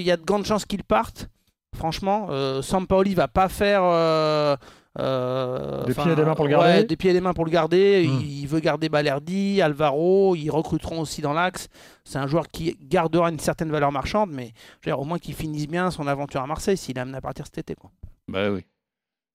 y 0.05 0.11
a 0.11 0.17
de 0.17 0.23
grandes 0.23 0.45
chances 0.45 0.65
qu'il 0.65 0.83
parte. 0.83 1.27
Franchement, 1.75 2.27
euh, 2.29 2.61
Sampaoli 2.61 3.15
va 3.15 3.27
pas 3.27 3.49
faire. 3.49 3.81
euh, 3.83 4.55
euh, 4.99 5.85
Des 5.85 5.93
pieds 5.93 6.11
et 6.11 6.15
des 6.15 6.23
mains 6.25 6.35
pour 6.35 6.45
le 6.45 6.51
ouais, 6.55 6.59
garder. 6.59 6.83
des 6.83 6.97
pieds 6.97 7.09
et 7.11 7.13
des 7.13 7.21
mains 7.21 7.33
pour 7.33 7.45
le 7.45 7.51
garder. 7.51 8.05
Mm. 8.07 8.19
Il, 8.21 8.39
il 8.41 8.47
veut 8.47 8.59
garder 8.59 8.89
Balerdi, 8.89 9.61
Alvaro. 9.61 10.35
Ils 10.35 10.49
recruteront 10.49 10.99
aussi 10.99 11.21
dans 11.21 11.33
l'axe. 11.33 11.67
C'est 12.03 12.19
un 12.19 12.27
joueur 12.27 12.47
qui 12.49 12.77
gardera 12.81 13.29
une 13.29 13.39
certaine 13.39 13.71
valeur 13.71 13.91
marchande, 13.91 14.29
mais 14.31 14.51
je 14.81 14.89
veux 14.89 14.95
dire, 14.95 14.99
au 14.99 15.05
moins 15.05 15.17
qu'il 15.17 15.33
finisse 15.33 15.67
bien 15.67 15.91
son 15.91 16.07
aventure 16.07 16.41
à 16.41 16.47
Marseille 16.47 16.77
s'il 16.77 16.97
est 16.97 17.01
amené 17.01 17.17
à 17.17 17.21
partir 17.21 17.45
cet 17.45 17.57
été. 17.59 17.73
Quoi. 17.75 17.89
Ben 18.27 18.51
oui. 18.53 18.65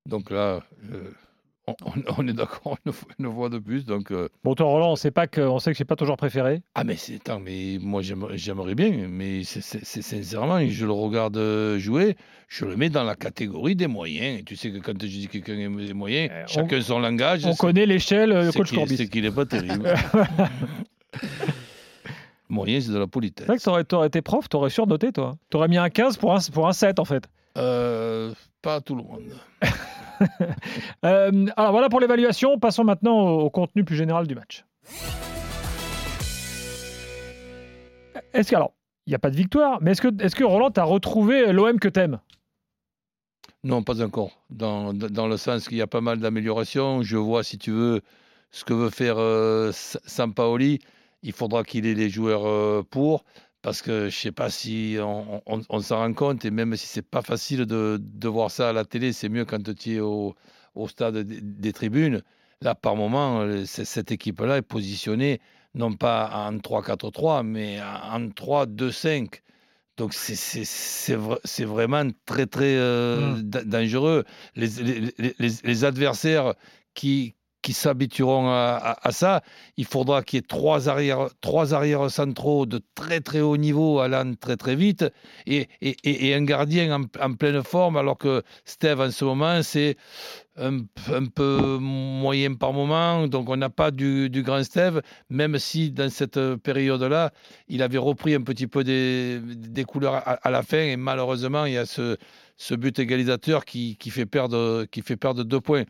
Donc 0.06 0.30
là, 0.30 0.60
euh, 0.92 1.10
on, 2.16 2.28
est 2.28 2.32
d'accord 2.32 2.76
une, 2.86 2.92
une 3.18 3.34
fois 3.34 3.48
de 3.48 3.58
plus. 3.58 3.84
Donc, 3.84 4.10
euh, 4.12 4.28
Bon, 4.44 4.54
toi, 4.54 4.66
Roland, 4.66 4.92
on 4.92 4.96
sait 4.96 5.10
pas 5.10 5.26
que, 5.26 5.40
on 5.40 5.58
sait 5.58 5.72
que 5.72 5.76
c'est 5.76 5.84
pas 5.84 5.96
ton 5.96 6.04
joueur 6.04 6.16
préféré. 6.16 6.62
ah, 6.76 6.84
mais 6.84 6.96
c'est 6.96 7.16
attends, 7.16 7.40
mais 7.40 7.78
moi 7.80 8.02
j'aimerais 8.02 8.74
bien, 8.74 9.08
mais 9.08 9.42
c'est 9.44 9.62
sincèrement, 9.84 10.64
je 10.66 10.86
le 10.86 10.92
regarde 10.92 11.38
jouer, 11.78 12.16
je 12.48 12.64
le 12.66 12.76
mets 12.76 12.88
dans 12.88 13.02
la 13.04 13.16
catégorie 13.16 13.74
des 13.74 13.88
moyens. 13.88 14.40
Et 14.40 14.44
tu 14.44 14.54
sais 14.54 14.70
que 14.70 14.78
quand 14.78 14.92
je 15.00 15.06
dis 15.06 15.26
quelqu'un 15.28 15.54
est 15.58 15.68
des 15.86 15.92
moyens, 15.94 16.30
Euh, 16.32 16.44
on- 16.44 16.46
chacun 16.46 16.80
son 16.80 17.00
langage. 17.00 17.44
On 17.44 17.54
connaît 17.56 17.86
l'échelle, 17.86 18.30
euh, 18.32 18.52
coach 18.52 18.72
Courbis. 18.72 18.96
C'est 18.98 19.08
qu'il 19.08 19.22
n'est 19.24 19.30
pas 19.32 19.44
terrible. 19.46 19.92
Moyen, 22.48 22.80
c'est 22.80 22.92
de 22.92 22.98
la 22.98 23.08
politesse. 23.08 23.44
C'est 23.44 23.52
vrai 23.52 23.58
que 23.58 23.62
t'aurais, 23.64 23.84
t'aurais 23.84 24.06
été 24.06 24.22
prof, 24.22 24.48
t'aurais 24.48 24.70
surnoté, 24.70 25.10
toi. 25.10 25.34
T'aurais 25.50 25.66
mis 25.66 25.78
un 25.78 25.90
15 25.90 26.16
pour 26.16 26.32
un, 26.32 26.38
pour 26.52 26.68
un 26.68 26.72
7, 26.72 27.00
en 27.00 27.04
fait. 27.04 27.24
Euh, 27.58 28.32
pas 28.62 28.80
tout 28.80 28.94
le 28.94 29.02
monde. 29.02 29.22
Euh, 31.04 31.46
alors 31.56 31.72
voilà 31.72 31.88
pour 31.88 32.00
l'évaluation. 32.00 32.58
Passons 32.58 32.84
maintenant 32.84 33.18
au, 33.28 33.50
contenu 33.50 33.84
plus 33.84 33.96
général 33.96 34.26
du 34.26 34.34
match. 34.34 34.64
Est-ce 38.32 38.54
alors, 38.54 38.72
il 39.06 39.10
n'y 39.10 39.14
a 39.14 39.18
pas 39.18 39.30
de 39.30 39.36
victoire, 39.36 39.78
mais 39.80 39.92
est-ce 39.92 40.00
que, 40.34 40.44
Roland, 40.44 40.70
t'as 40.70 40.84
retrouvé 40.84 41.52
l'OM 41.52 41.78
que 41.78 41.88
t'aimes? 41.88 42.18
Non, 43.62 43.82
pas 43.82 44.02
encore. 44.02 44.42
Dans, 44.50 44.92
le 44.92 45.36
sens 45.36 45.68
qu'il 45.68 45.76
y 45.78 45.82
a 45.82 45.86
pas 45.86 46.00
mal 46.00 46.18
d'améliorations. 46.18 47.02
Je 47.02 47.16
vois, 47.16 47.44
si 47.44 47.58
tu 47.58 47.70
veux, 47.70 48.00
ce 48.50 48.64
que 48.64 48.74
veut 48.74 48.90
faire 48.90 49.16
euh, 49.18 49.70
Sampaoli. 49.72 50.80
Il 51.22 51.32
faudra 51.32 51.64
qu'il 51.64 51.86
ait 51.86 51.94
les 51.94 52.10
joueurs 52.10 52.46
euh, 52.46 52.82
pour. 52.88 53.24
Parce 53.66 53.82
que 53.82 54.08
je 54.08 54.16
sais 54.16 54.30
pas 54.30 54.48
si 54.48 54.96
on, 55.00 55.42
on- 55.44 55.60
on 55.68 55.80
s'en 55.80 55.96
rend 55.96 56.12
compte. 56.12 56.44
Et 56.44 56.52
même 56.52 56.76
si 56.76 56.86
c'est 56.86 57.02
pas 57.02 57.20
facile 57.20 57.66
de, 57.66 57.98
de 58.00 58.28
voir 58.28 58.48
ça 58.48 58.68
à 58.68 58.72
la 58.72 58.84
télé, 58.84 59.12
c'est 59.12 59.28
mieux 59.28 59.44
quand 59.44 59.74
tu 59.74 59.96
es 59.96 59.98
au, 59.98 60.36
au 60.76 60.86
stade 60.86 61.16
des, 61.18 61.40
des 61.40 61.72
tribunes. 61.72 62.22
Là, 62.60 62.76
par 62.76 62.94
moment, 62.94 63.40
euh, 63.40 63.64
cette 63.66 64.12
équipe-là 64.12 64.58
est 64.58 64.62
positionnée 64.62 65.40
non 65.74 65.92
pas 65.94 66.30
en 66.48 66.56
3-4-3, 66.58 67.42
mais 67.42 67.80
en 67.82 68.28
3-2-5. 68.28 69.40
Donc 69.96 70.14
c'est- 70.14 70.36
c'est 70.36 70.64
c'est 70.64 71.16
vra- 71.16 71.40
c'est 71.42 71.64
vraiment 71.64 72.04
très 72.24 72.46
très 72.46 72.76
euh, 72.76 73.32
Mm. 73.34 73.42
da- 73.42 73.64
dangereux. 73.64 74.22
Les, 74.54 74.68
les- 74.80 75.00
les- 75.18 75.34
les- 75.40 75.60
les 75.64 75.84
adversaires 75.84 76.54
qui, 76.94 77.34
qui 77.66 77.72
s'habitueront 77.72 78.48
à, 78.48 79.10
ça. 79.10 79.42
Il 79.76 79.86
faudra 79.86 80.22
qu'il 80.22 80.36
y 80.36 80.38
ait 80.38 80.46
trois 80.46 80.88
arrières, 80.88 81.30
trois 81.40 81.74
arrières 81.74 82.08
centraux 82.12 82.64
de 82.64 82.80
très 82.94 83.18
très 83.18 83.40
haut 83.40 83.56
niveau 83.56 83.98
allant 83.98 84.34
très 84.38 84.56
très 84.56 84.76
vite 84.76 85.04
et, 85.48 85.68
et, 85.82 86.32
un 86.32 86.44
gardien 86.44 87.02
en, 87.20 87.32
pleine 87.34 87.64
forme, 87.64 87.96
alors 87.96 88.18
que 88.18 88.44
Steve 88.64 89.00
en 89.00 89.10
ce 89.10 89.24
moment, 89.24 89.64
c'est 89.64 89.96
un, 90.56 90.78
peu 91.34 91.78
moyen 91.80 92.54
par 92.54 92.72
moment. 92.72 93.26
Donc 93.26 93.50
on 93.50 93.56
n'a 93.56 93.68
pas 93.68 93.90
du, 93.90 94.30
grand 94.44 94.62
Steve, 94.62 95.02
même 95.28 95.58
si 95.58 95.90
dans 95.90 96.08
cette 96.08 96.38
période-là, 96.62 97.32
il 97.66 97.82
avait 97.82 97.98
repris 97.98 98.36
un 98.36 98.42
petit 98.42 98.68
peu 98.68 98.84
des, 98.84 99.40
des 99.40 99.82
couleurs 99.82 100.14
à, 100.14 100.34
à, 100.34 100.50
la 100.52 100.62
fin. 100.62 100.82
Et 100.82 100.96
malheureusement, 100.96 101.64
il 101.64 101.72
y 101.72 101.78
a 101.78 101.84
ce, 101.84 102.16
ce 102.56 102.76
but 102.76 102.96
égalisateur 103.00 103.64
qui, 103.64 103.96
qui, 103.96 104.10
fait 104.10 104.24
perdre, 104.24 104.84
qui 104.92 105.02
fait 105.02 105.16
perdre 105.16 105.42
deux 105.42 105.60
points. 105.60 105.82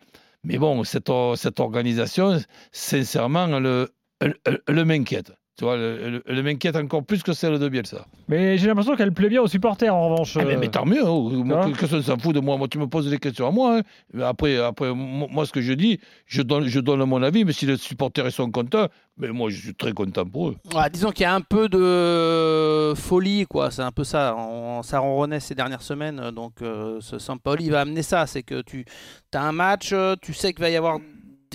Mais 0.46 0.58
bon, 0.58 0.84
cette, 0.84 1.10
organisation, 1.10 2.38
sincèrement, 2.70 3.48
le, 3.58 3.88
le, 4.20 4.62
le 4.68 4.84
m'inquiète. 4.84 5.32
Tu 5.56 5.64
vois, 5.64 5.76
elle, 5.76 6.20
elle 6.26 6.42
m'inquiète 6.42 6.76
encore 6.76 7.02
plus 7.02 7.22
que 7.22 7.32
celle 7.32 7.58
de 7.58 7.68
Bielsa. 7.70 8.04
Mais 8.28 8.58
j'ai 8.58 8.66
l'impression 8.66 8.94
qu'elle 8.94 9.12
plaît 9.12 9.30
bien 9.30 9.40
aux 9.40 9.46
supporters 9.46 9.94
en 9.94 10.10
revanche. 10.10 10.36
Ah, 10.38 10.44
mais, 10.44 10.58
mais, 10.58 10.68
tant 10.68 10.84
mieux, 10.84 11.02
oh, 11.02 11.30
moi, 11.30 11.70
que, 11.70 11.78
que 11.78 11.86
ça 11.86 12.02
s'en 12.02 12.18
fout 12.18 12.34
de 12.34 12.40
moi. 12.40 12.58
Moi, 12.58 12.68
tu 12.68 12.78
me 12.78 12.86
poses 12.86 13.08
des 13.08 13.18
questions 13.18 13.48
à 13.48 13.50
moi. 13.50 13.78
Hein. 13.78 14.20
Après, 14.20 14.58
après, 14.58 14.92
moi, 14.94 15.46
ce 15.46 15.52
que 15.52 15.62
je 15.62 15.72
dis, 15.72 15.98
je 16.26 16.42
donne, 16.42 16.66
je 16.66 16.78
donne 16.78 17.02
mon 17.04 17.22
avis, 17.22 17.46
mais 17.46 17.54
si 17.54 17.64
les 17.64 17.78
supporters 17.78 18.30
sont 18.30 18.50
contents, 18.50 18.88
mais 19.16 19.28
moi, 19.28 19.48
je 19.48 19.58
suis 19.58 19.74
très 19.74 19.92
content 19.92 20.26
pour 20.26 20.50
eux. 20.50 20.56
Ouais, 20.74 20.90
disons 20.90 21.10
qu'il 21.10 21.22
y 21.22 21.26
a 21.26 21.34
un 21.34 21.40
peu 21.40 21.70
de 21.70 22.92
folie, 22.94 23.46
quoi. 23.46 23.70
C'est 23.70 23.80
un 23.80 23.92
peu 23.92 24.04
ça. 24.04 24.36
On, 24.36 24.82
ça 24.82 24.98
ronronnait 24.98 25.40
ces 25.40 25.54
dernières 25.54 25.80
semaines. 25.80 26.32
Donc, 26.32 26.60
euh, 26.60 26.98
ce 27.00 27.18
Sampaoli 27.18 27.70
va 27.70 27.80
amener 27.80 28.02
ça. 28.02 28.26
C'est 28.26 28.42
que 28.42 28.60
tu 28.60 28.84
as 29.32 29.42
un 29.42 29.52
match, 29.52 29.94
tu 30.20 30.34
sais 30.34 30.52
qu'il 30.52 30.60
va 30.60 30.68
y 30.68 30.76
avoir 30.76 30.98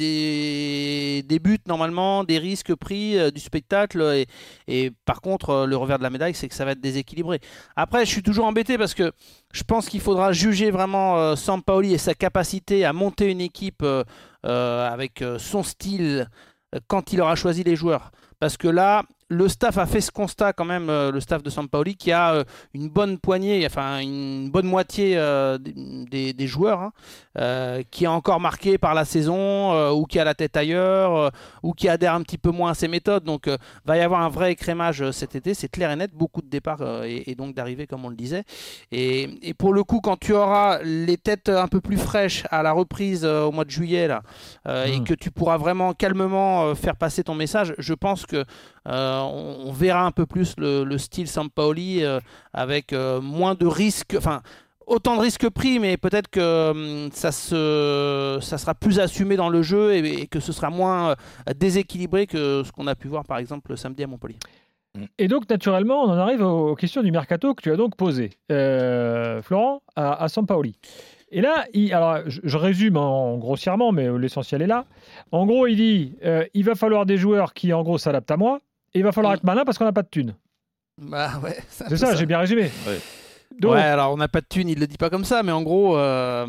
des, 0.01 1.23
des, 1.27 1.39
buts 1.39 1.59
normalement, 1.67 2.23
des 2.23 2.39
risques 2.39 2.73
pris, 2.73 3.17
euh, 3.17 3.29
du 3.29 3.39
spectacle. 3.39 4.25
Et, 4.67 4.91
par 5.05 5.21
contre, 5.21 5.49
euh, 5.51 5.65
le 5.67 5.77
revers 5.77 5.99
de 5.99 6.03
la 6.03 6.09
médaille, 6.09 6.33
c'est 6.33 6.49
que 6.49 6.55
ça 6.55 6.65
va 6.65 6.71
être 6.71 6.81
déséquilibré. 6.81 7.39
Après, 7.75 8.05
je 8.05 8.11
suis 8.11 8.23
toujours 8.23 8.45
embêté 8.45 8.77
parce 8.77 8.95
que 8.95 9.11
je 9.53 9.63
pense 9.63 9.87
qu'il 9.87 10.01
faudra 10.01 10.31
juger 10.31 10.71
vraiment 10.71 11.17
euh, 11.17 11.35
Sampaoli 11.35 11.93
et 11.93 11.99
sa 11.99 12.15
capacité 12.15 12.83
à 12.83 12.93
monter 12.93 13.29
une 13.29 13.41
équipe 13.41 13.85
avec 14.43 15.23
son 15.37 15.61
style 15.61 16.27
quand 16.87 17.13
il 17.13 17.21
aura 17.21 17.35
choisi 17.35 17.63
les 17.63 17.75
joueurs. 17.75 18.11
Parce 18.39 18.57
que 18.57 18.67
là, 18.67 19.03
le 19.31 19.47
staff 19.47 19.77
a 19.77 19.85
fait 19.85 20.01
ce 20.01 20.11
constat 20.11 20.51
quand 20.51 20.65
même, 20.65 20.89
euh, 20.89 21.09
le 21.09 21.21
staff 21.21 21.41
de 21.41 21.49
Sampaoli, 21.49 21.95
qui 21.95 22.11
a 22.11 22.33
euh, 22.33 22.43
une 22.73 22.89
bonne 22.89 23.17
poignée, 23.17 23.65
enfin 23.65 23.99
une 23.99 24.51
bonne 24.51 24.67
moitié 24.67 25.13
euh, 25.15 25.57
des, 25.57 26.33
des, 26.33 26.47
joueurs, 26.47 26.81
hein, 26.81 26.91
euh, 27.37 27.81
qui 27.91 28.03
est 28.03 28.07
encore 28.07 28.41
marqué 28.41 28.77
par 28.77 28.93
la 28.93 29.05
saison, 29.05 29.73
euh, 29.73 29.91
ou 29.91 30.05
qui 30.05 30.19
a 30.19 30.25
la 30.25 30.33
tête 30.33 30.57
ailleurs, 30.57 31.31
ou 31.63 31.71
qui 31.71 31.87
adhère 31.87 32.13
un 32.13 32.21
petit 32.23 32.37
peu 32.37 32.51
moins 32.51 32.71
à 32.71 32.73
ses 32.73 32.89
méthodes. 32.89 33.23
Donc 33.23 33.49
va 33.85 33.97
y 33.97 34.01
avoir 34.01 34.21
un 34.21 34.29
vrai 34.29 34.51
écrémage 34.51 35.11
cet 35.11 35.35
été, 35.35 35.53
c'est 35.53 35.69
clair 35.69 35.91
et 35.91 35.95
net, 35.95 36.11
beaucoup 36.13 36.41
de 36.41 36.49
départs 36.49 37.05
et, 37.05 37.31
et, 37.31 37.35
donc 37.35 37.55
d'arrivées 37.55 37.87
comme 37.87 38.03
on 38.03 38.09
le 38.09 38.15
disait. 38.15 38.43
Et, 38.91 39.29
et, 39.43 39.53
pour 39.53 39.73
le 39.73 39.85
coup, 39.85 40.01
quand 40.01 40.17
tu 40.17 40.33
auras 40.33 40.79
les 40.83 41.17
têtes 41.17 41.47
un 41.47 41.67
peu 41.67 41.79
plus 41.79 41.97
fraîches 41.97 42.43
à 42.51 42.63
la 42.63 42.73
reprise 42.73 43.23
au 43.23 43.51
mois 43.51 43.63
de 43.63 43.71
juillet, 43.71 44.07
là, 44.09 44.23
mmh. 44.65 44.71
et 44.87 45.03
que 45.03 45.13
tu 45.13 45.31
pourras 45.31 45.55
vraiment 45.55 45.93
calmement 45.93 46.75
faire 46.75 46.97
passer 46.97 47.23
ton 47.23 47.35
message, 47.35 47.73
je 47.77 47.93
pense 47.93 48.25
que 48.25 48.43
on, 48.85 49.57
on, 49.67 49.71
verra 49.71 50.05
un 50.05 50.11
peu 50.11 50.25
plus 50.25 50.55
le, 50.57 50.83
le 50.83 50.97
style 50.97 51.27
Sampaoli 51.27 52.03
euh, 52.03 52.19
avec 52.53 52.93
euh, 52.93 53.21
moins 53.21 53.55
de 53.55 53.65
risques, 53.65 54.15
enfin 54.17 54.41
autant 54.87 55.15
de 55.15 55.21
risques 55.21 55.49
pris, 55.49 55.79
mais 55.79 55.97
peut-être 55.97 56.29
que 56.29 56.71
hum, 56.71 57.09
ça, 57.13 57.31
se, 57.31 58.39
ça 58.41 58.57
sera 58.57 58.75
plus 58.75 58.99
assumé 58.99 59.35
dans 59.35 59.49
le 59.49 59.61
jeu 59.61 59.95
et, 59.95 60.27
que 60.27 60.39
ce 60.39 60.51
sera 60.51 60.69
moins 60.69 61.11
euh, 61.11 61.15
déséquilibré 61.55 62.27
que 62.27 62.63
ce 62.63 62.71
qu'on 62.71 62.87
a 62.87 62.95
pu 62.95 63.07
voir 63.07 63.23
par 63.25 63.37
exemple 63.37 63.75
samedi 63.77 64.03
à 64.03 64.07
Montpellier. 64.07 64.39
Et 65.17 65.29
donc, 65.29 65.49
naturellement, 65.49 66.03
on 66.03 66.09
en 66.09 66.17
arrive 66.17 66.41
aux, 66.41 66.75
questions 66.75 67.01
du 67.01 67.13
mercato 67.13 67.53
que 67.53 67.61
tu 67.61 67.71
as 67.71 67.77
donc 67.77 67.95
posées, 67.95 68.31
euh, 68.51 69.41
Florent, 69.41 69.81
à, 69.95 70.21
à 70.21 70.27
Sampaoli. 70.27 70.75
Et 71.31 71.39
là, 71.39 71.65
alors, 71.93 72.19
je, 72.27 72.57
résume 72.57 72.97
en, 72.97 73.37
grossièrement, 73.37 73.93
mais 73.93 74.09
l'essentiel 74.17 74.61
est 74.61 74.67
là. 74.67 74.85
En 75.31 75.45
gros, 75.45 75.65
il 75.65 75.77
dit 75.77 76.13
euh, 76.25 76.45
il 76.53 76.65
va 76.65 76.75
falloir 76.75 77.05
des 77.05 77.15
joueurs 77.15 77.53
qui, 77.53 77.71
en 77.71 77.83
gros, 77.83 77.97
s'adaptent 77.97 78.31
à 78.31 78.37
moi, 78.37 78.59
et 78.93 78.99
il 78.99 79.03
va 79.03 79.11
falloir 79.11 79.33
être 79.33 79.43
malin 79.43 79.63
parce 79.65 79.77
qu'on 79.77 79.85
n'a 79.85 79.93
pas 79.93 80.03
de 80.03 80.09
thunes. 80.09 80.35
Bah 80.97 81.39
ouais. 81.43 81.57
C'est 81.69 81.97
ça, 81.97 82.07
ça. 82.07 82.15
j'ai 82.15 82.25
bien 82.25 82.39
résumé. 82.39 82.71
Ouais. 82.87 82.99
Donc, 83.59 83.73
ouais, 83.73 83.81
alors 83.81 84.13
on 84.13 84.17
n'a 84.17 84.29
pas 84.29 84.39
de 84.39 84.45
thunes, 84.47 84.69
il 84.69 84.79
le 84.79 84.87
dit 84.87 84.97
pas 84.97 85.09
comme 85.09 85.25
ça, 85.25 85.43
mais 85.43 85.51
en 85.51 85.61
gros, 85.61 85.97
euh, 85.97 86.47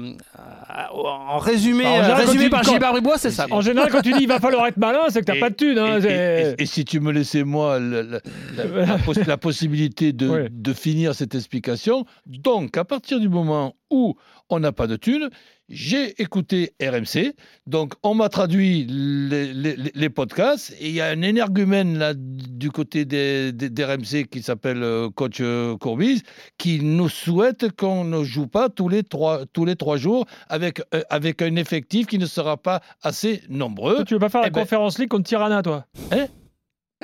en 0.92 1.38
résumé, 1.38 1.84
en 1.84 1.96
général, 1.96 2.24
résumé 2.24 2.48
par 2.48 2.62
Gilles 2.62 2.78
Bribois, 2.78 3.18
c'est 3.18 3.32
ça. 3.32 3.46
En 3.50 3.60
général, 3.60 3.90
quand 3.90 4.02
tu 4.02 4.12
dis 4.12 4.22
il 4.22 4.28
va 4.28 4.38
falloir 4.38 4.66
être 4.68 4.76
malin, 4.76 5.00
c'est 5.08 5.20
que 5.20 5.24
t'as 5.24 5.40
pas 5.40 5.50
de 5.50 5.56
thunes. 5.56 5.78
Hein, 5.78 6.00
et, 6.00 6.54
et, 6.58 6.62
et, 6.62 6.66
si 6.66 6.84
tu 6.84 7.00
me 7.00 7.10
laissais 7.10 7.42
moi 7.42 7.80
la, 7.80 8.02
la, 8.02 8.20
la, 8.86 8.96
la 9.26 9.36
possibilité 9.36 10.12
de, 10.12 10.28
ouais. 10.28 10.48
de, 10.48 10.72
finir 10.72 11.14
cette 11.14 11.34
explication, 11.34 12.06
donc 12.26 12.76
à 12.76 12.84
partir 12.84 13.18
du 13.18 13.28
moment 13.28 13.74
où 13.92 14.16
on 14.48 14.58
n'a 14.58 14.72
pas 14.72 14.86
de 14.86 14.96
thunes, 14.96 15.30
j'ai 15.68 16.20
écouté 16.20 16.74
RMC, 16.82 17.34
donc 17.66 17.94
on 18.02 18.14
m'a 18.14 18.28
traduit 18.28 18.84
les, 18.88 19.54
les, 19.54 19.76
les, 19.94 20.10
podcasts, 20.10 20.74
et 20.80 20.88
il 20.88 20.94
y 20.94 21.00
a 21.00 21.06
un 21.06 21.22
énergumène 21.22 21.96
là 21.96 22.12
du 22.14 22.70
côté 22.70 23.04
des, 23.04 23.52
des, 23.52 23.70
des 23.70 23.84
RMC 23.84 24.28
qui 24.30 24.42
s'appelle 24.42 24.82
euh, 24.82 25.08
Coach 25.08 25.38
euh, 25.40 25.76
Courbis, 25.78 26.22
qui 26.58 26.80
nous 26.80 27.08
souhaite 27.08 27.74
qu'on 27.74 28.04
ne 28.04 28.22
joue 28.24 28.48
pas 28.48 28.68
tous 28.68 28.88
les 28.88 29.02
trois, 29.02 29.46
tous 29.52 29.64
les 29.64 29.76
trois 29.76 29.96
jours 29.96 30.26
avec, 30.48 30.82
euh, 30.94 31.02
avec 31.08 31.40
un 31.40 31.56
effectif 31.56 32.06
qui 32.06 32.18
ne 32.18 32.26
sera 32.26 32.56
pas 32.56 32.82
assez 33.02 33.42
nombreux. 33.48 33.96
Toi, 33.96 34.04
tu 34.04 34.14
veux 34.14 34.20
pas 34.20 34.28
faire 34.28 34.42
eh 34.42 34.46
la 34.46 34.50
ben... 34.50 34.60
conférence 34.60 34.98
League 34.98 35.08
contre 35.08 35.28
Tirana, 35.28 35.62
toi? 35.62 35.86
Hein? 36.10 36.26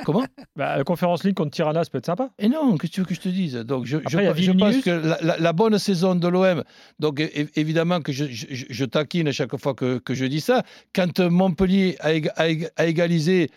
Comment 0.05 0.25
bah, 0.57 0.77
La 0.77 0.85
conférence 0.85 1.25
League 1.25 1.37
contre 1.37 1.51
Tirana, 1.51 1.85
ça 1.85 1.91
peut 1.91 1.99
être 1.99 2.07
sympa. 2.07 2.31
Et 2.39 2.49
non, 2.49 2.77
qu'est-ce 2.77 2.91
que 2.91 2.95
tu 2.95 3.01
veux 3.01 3.07
que 3.07 3.15
je 3.15 3.21
te 3.21 3.29
dise? 3.29 3.55
Donc, 3.55 3.87
je, 3.87 3.99
Après, 3.99 4.35
je, 4.37 4.43
je 4.43 4.53
pense 4.53 4.79
que 4.79 4.91
la, 4.91 5.19
la, 5.23 5.39
la, 5.39 5.53
bonne 5.53 5.79
saison 5.79 6.15
de 6.15 6.29
l'OM, 6.29 6.63
donc 6.99 7.21
évidemment 7.57 8.01
que 8.01 8.13
je, 8.13 8.25
je, 8.29 8.85
taquine 8.85 9.29
à 9.29 9.33
chaque 9.33 9.57
fois 9.57 9.75
que, 9.75 9.99
que, 9.99 10.15
je 10.15 10.25
dis 10.25 10.41
ça, 10.41 10.63
quand 10.95 11.21
Montpellier 11.21 11.97
a, 12.01 12.11
a, 12.37 12.47
a 12.77 12.87
égalisé 12.87 13.51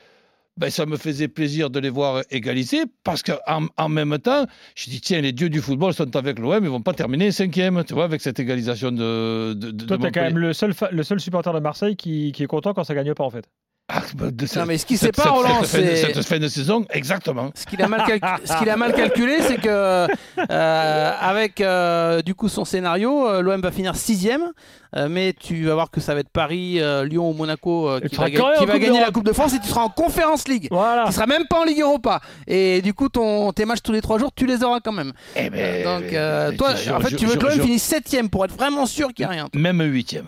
ben, 0.57 0.69
ça 0.69 0.85
me 0.85 0.97
faisait 0.97 1.27
plaisir 1.27 1.69
de 1.69 1.79
les 1.79 1.89
voir 1.89 2.23
égaliser 2.29 2.83
parce 3.03 3.23
qu'en 3.23 3.67
en 3.77 3.89
même 3.89 4.17
temps, 4.19 4.45
je 4.75 4.89
dis 4.89 4.99
tiens, 4.99 5.21
les 5.21 5.31
dieux 5.31 5.49
du 5.49 5.61
football 5.61 5.93
sont 5.93 6.15
avec 6.15 6.39
l'OM, 6.39 6.63
ils 6.63 6.69
vont 6.69 6.81
pas 6.81 6.93
terminer 6.93 7.31
cinquième, 7.31 7.83
tu 7.85 7.93
vois, 7.93 8.03
avec 8.03 8.21
cette 8.21 8.39
égalisation 8.39 8.91
de. 8.91 9.53
de, 9.53 9.71
de 9.71 9.85
Toi, 9.85 9.97
tu 9.97 10.07
es 10.07 10.11
quand 10.11 10.21
même 10.21 10.37
le 10.37 10.53
seul, 10.53 10.73
le 10.91 11.03
seul 11.03 11.19
supporter 11.19 11.53
de 11.53 11.59
Marseille 11.59 11.95
qui, 11.95 12.31
qui 12.33 12.43
est 12.43 12.47
content 12.47 12.73
quand 12.73 12.83
ça 12.83 12.93
gagne 12.93 13.13
pas 13.13 13.23
en 13.23 13.29
fait. 13.29 13.49
Ah, 13.93 14.03
bah, 14.15 14.31
de 14.31 14.47
non, 14.57 14.65
mais 14.65 14.77
ce 14.77 14.85
qui 14.85 14.97
sait 14.97 15.11
pas, 15.11 15.29
Roland, 15.29 15.63
c'est. 15.63 15.97
Cette 15.97 16.23
fin 16.23 16.39
de 16.39 16.47
saison, 16.47 16.85
exactement. 16.91 17.51
Ce 17.55 17.65
qu'il 17.65 17.81
a, 17.81 17.89
mal 17.89 18.01
a 18.49 18.77
mal 18.77 18.93
calculé, 18.93 19.39
c'est 19.41 19.57
que, 19.57 20.07
euh, 20.49 21.11
avec 21.19 21.59
euh, 21.59 22.21
du 22.21 22.33
coup 22.33 22.47
son 22.47 22.63
scénario, 22.63 23.27
euh, 23.27 23.41
l'OM 23.41 23.59
va 23.59 23.71
finir 23.71 23.97
sixième, 23.97 24.53
euh, 24.95 25.09
mais 25.09 25.33
tu 25.37 25.65
vas 25.65 25.73
voir 25.73 25.91
que 25.91 25.99
ça 25.99 26.13
va 26.13 26.21
être 26.21 26.29
Paris, 26.29 26.79
euh, 26.79 27.03
Lyon 27.03 27.31
ou 27.31 27.33
Monaco 27.33 27.89
euh, 27.89 27.99
qui 27.99 28.15
va, 28.15 28.29
qui 28.29 28.65
va 28.65 28.79
gagner 28.79 29.01
la 29.01 29.11
Coupe 29.11 29.25
de 29.25 29.33
France 29.33 29.53
et 29.55 29.59
tu 29.59 29.67
seras 29.67 29.81
en 29.81 29.89
Conférence 29.89 30.47
League. 30.47 30.69
Voilà. 30.71 31.03
Tu 31.07 31.11
seras 31.13 31.27
même 31.27 31.47
pas 31.49 31.59
en 31.59 31.65
Ligue 31.65 31.81
Europa. 31.81 32.21
Et 32.47 32.81
du 32.81 32.93
coup, 32.93 33.09
ton, 33.09 33.51
tes 33.51 33.65
matchs 33.65 33.81
tous 33.83 33.91
les 33.91 34.01
trois 34.01 34.19
jours, 34.19 34.31
tu 34.33 34.45
les 34.45 34.63
auras 34.63 34.79
quand 34.79 34.93
même. 34.93 35.11
Eh 35.35 35.49
ben, 35.49 35.83
Donc, 35.83 36.57
toi, 36.57 36.75
je, 36.75 36.91
en 36.91 37.01
fait, 37.01 37.15
tu 37.17 37.25
veux 37.25 37.35
que 37.35 37.45
l'OM 37.45 37.59
finisse 37.59 37.83
septième 37.83 38.29
pour 38.29 38.45
être 38.45 38.55
vraiment 38.55 38.85
sûr 38.85 39.09
qu'il 39.09 39.25
n'y 39.25 39.27
a 39.27 39.31
rien. 39.31 39.49
Même 39.53 39.81
huitième. 39.81 40.27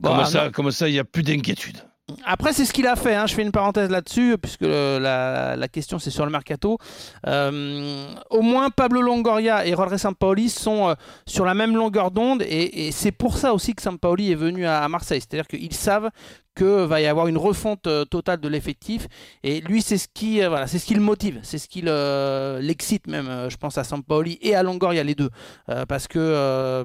Bon, 0.00 0.10
comme, 0.10 0.20
ah, 0.20 0.24
ça, 0.24 0.50
comme 0.50 0.70
ça, 0.70 0.88
il 0.88 0.92
n'y 0.92 0.98
a 0.98 1.04
plus 1.04 1.22
d'inquiétude. 1.22 1.78
Après, 2.24 2.52
c'est 2.52 2.64
ce 2.64 2.72
qu'il 2.72 2.86
a 2.86 2.96
fait. 2.96 3.14
Hein. 3.14 3.26
Je 3.26 3.34
fais 3.34 3.42
une 3.42 3.52
parenthèse 3.52 3.88
là-dessus, 3.88 4.36
puisque 4.36 4.62
la, 4.62 5.56
question 5.70 5.98
c'est 5.98 6.10
sur 6.10 6.24
le 6.24 6.32
mercato. 6.32 6.78
Euh, 7.26 8.06
au 8.30 8.42
moins, 8.42 8.70
Pablo 8.70 9.00
Longoria 9.00 9.64
et 9.66 9.74
Rodriguez 9.74 9.98
Sampaoli 9.98 10.48
sont 10.48 10.88
euh, 10.88 10.94
sur 11.26 11.44
la 11.44 11.54
même 11.54 11.76
longueur 11.76 12.10
d'onde, 12.10 12.42
et, 12.42 12.86
et 12.88 12.92
c'est 12.92 13.12
pour 13.12 13.38
ça 13.38 13.54
aussi 13.54 13.74
que 13.74 13.82
Sampaoli 13.82 14.32
est 14.32 14.36
venu 14.36 14.66
à, 14.66 14.82
à 14.82 14.88
Marseille. 14.88 15.20
C'est-à-dire 15.20 15.46
qu'ils 15.46 15.74
savent 15.74 16.10
que 16.54 16.84
va 16.84 17.00
y 17.00 17.06
avoir 17.06 17.28
une 17.28 17.38
refonte 17.38 17.86
euh, 17.86 18.04
totale 18.04 18.40
de 18.40 18.48
l'effectif. 18.48 19.06
Et 19.42 19.60
lui 19.60 19.80
c'est 19.82 19.98
ce 19.98 20.08
qui 20.12 20.42
euh, 20.42 20.48
voilà 20.48 20.66
c'est 20.66 20.78
ce 20.78 20.86
qui 20.86 20.94
le 20.94 21.00
motive 21.00 21.40
c'est 21.42 21.58
ce 21.58 21.66
qui 21.68 21.82
euh, 21.86 22.60
l'excite 22.60 23.06
même 23.06 23.48
je 23.48 23.56
pense 23.56 23.78
à 23.78 23.84
Sampaoli 23.84 24.38
et 24.42 24.54
à 24.54 24.62
Longoria 24.62 25.02
les 25.02 25.14
deux. 25.14 25.30
Euh, 25.68 25.86
parce 25.86 26.08
que 26.08 26.18
euh, 26.18 26.84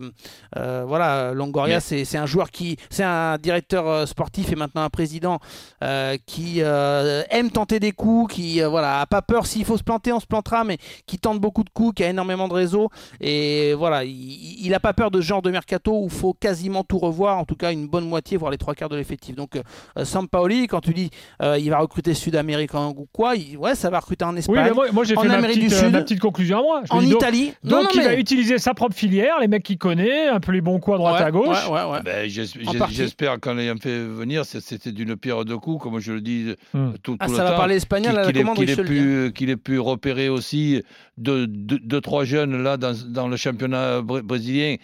voilà 0.87 1.33
Longoria 1.33 1.79
Mais... 1.89 2.05
c'est 2.05 2.17
un 2.17 2.25
joueur 2.25 2.49
qui 2.51 2.77
c'est 2.89 3.03
un 3.03 3.37
directeur 3.37 4.07
sportif 4.07 4.51
et 4.51 4.55
maintenant 4.55 4.83
un 4.83 4.89
président 4.89 5.39
qui 6.25 6.59
aime 6.59 7.51
tenter 7.51 7.79
des 7.79 7.91
coups 7.91 8.35
qui 8.35 8.61
voilà 8.61 9.01
a 9.01 9.05
pas 9.05 9.21
peur. 9.21 9.45
S'il 9.45 9.65
faut 9.65 9.77
se 9.77 9.83
planter 9.83 10.13
on 10.13 10.19
se 10.19 10.27
plantera 10.27 10.63
mais 10.63 10.77
qui 11.05 11.19
tente 11.19 11.39
beaucoup 11.39 11.63
de 11.63 11.69
coups 11.69 11.95
qui 11.95 12.03
a 12.03 12.09
énormément 12.09 12.47
de 12.47 12.53
réseaux. 12.53 12.89
Et 13.19 13.73
voilà 13.73 14.03
il, 14.03 14.65
il 14.65 14.73
a 14.73 14.79
pas 14.79 14.93
peur 14.93 15.11
de 15.11 15.19
ce 15.19 15.25
genre 15.25 15.41
de 15.41 15.51
mercato 15.51 15.91
où 15.99 16.05
il 16.05 16.11
faut 16.11 16.33
quasiment 16.33 16.83
tout 16.83 16.99
revoir 16.99 17.37
en 17.37 17.45
tout 17.45 17.55
cas 17.55 17.71
une 17.71 17.87
bonne 17.87 18.07
moitié 18.07 18.37
voire 18.37 18.51
les 18.51 18.57
trois 18.57 18.73
quarts 18.73 18.89
de 18.89 18.95
l'effectif. 18.95 19.35
Donc 19.35 19.56
Donc, 19.57 19.65
euh, 19.99 20.05
Sampaoli, 20.05 20.67
quand 20.67 20.81
tu 20.81 20.93
dis 20.93 21.09
euh, 21.41 21.57
il 21.59 21.69
va 21.69 21.79
recruter 21.79 22.13
Sud-Américain 22.13 22.93
ou 22.95 23.07
quoi, 23.11 23.35
il- 23.35 23.57
ouais, 23.57 23.75
ça 23.75 23.89
va 23.89 23.99
recruter 23.99 24.25
en 24.25 24.33
Oui, 24.33 24.39
Espagne, 24.39 24.55
mais 24.65 24.71
moi, 24.71 24.85
moi, 24.91 25.03
j'ai 25.03 25.17
en 25.17 25.21
fait 25.21 25.27
ma 25.27 25.41
petite, 25.41 25.59
du 25.67 25.73
euh, 25.73 25.79
Sud, 25.79 25.91
ma 25.91 26.01
petite 26.01 26.19
conclusion 26.19 26.59
à 26.59 26.61
moi. 26.61 26.81
Je 26.85 26.91
en 26.93 27.01
dis 27.01 27.09
donc- 27.09 27.21
Italie. 27.21 27.53
Donc, 27.63 27.71
non, 27.71 27.83
non, 27.83 27.89
il 27.93 28.01
va 28.01 28.09
mais- 28.09 28.19
utiliser 28.19 28.57
sa 28.57 28.73
propre 28.73 28.95
filière, 28.95 29.35
les 29.41 29.47
mecs 29.47 29.63
qu'il 29.63 29.77
connaît, 29.77 30.27
un 30.27 30.39
peu 30.39 30.51
les 30.51 30.61
bons 30.61 30.79
coups 30.79 30.95
à 30.95 30.97
droite 30.97 31.19
Ouais, 31.19 31.25
à 31.25 31.31
gauche. 31.31 31.67
ouais, 31.69 31.73
ouais, 31.83 31.91
ouais. 31.91 32.01
Ben. 32.03 32.29
J'espère 32.89 33.39
qu'en 33.39 33.53
l'ayant 33.53 33.75
fait 33.77 33.99
venir, 33.99 34.45
c'était 34.45 34.91
d'une 34.91 35.15
pierre 35.15 35.45
deux 35.45 35.57
coups, 35.57 35.81
comme 35.83 35.99
je 35.99 36.13
le 36.13 36.21
dis 36.21 36.55
Hmm. 36.73 36.91
tout, 37.03 37.13
tout 37.13 37.17
Ah, 37.19 37.27
le 37.27 37.33
ça 37.35 37.43
va 37.43 37.51
temps. 37.51 37.57
parler 37.57 37.75
espagnol 37.75 38.17
à 38.17 38.21
la 38.21 38.27
qu'il 38.27 38.37
ait- 38.37 38.41
commande, 38.41 38.57
qu'il 38.57 38.69
ait, 38.69 38.75
pu, 38.83 39.31
qu'il 39.33 39.49
ait 39.49 39.57
pu 39.57 39.79
repérer 39.79 40.29
aussi 40.29 40.81
deux, 41.17 41.47
deux, 41.47 41.79
deux, 41.79 42.01
trois 42.01 42.23
jeunes 42.25 42.61
là 42.61 42.77
dans, 42.77 42.93
dans 43.07 43.27
le 43.27 43.37
championnat 43.37 44.01
br- 44.01 44.21
brésilien, 44.21 44.75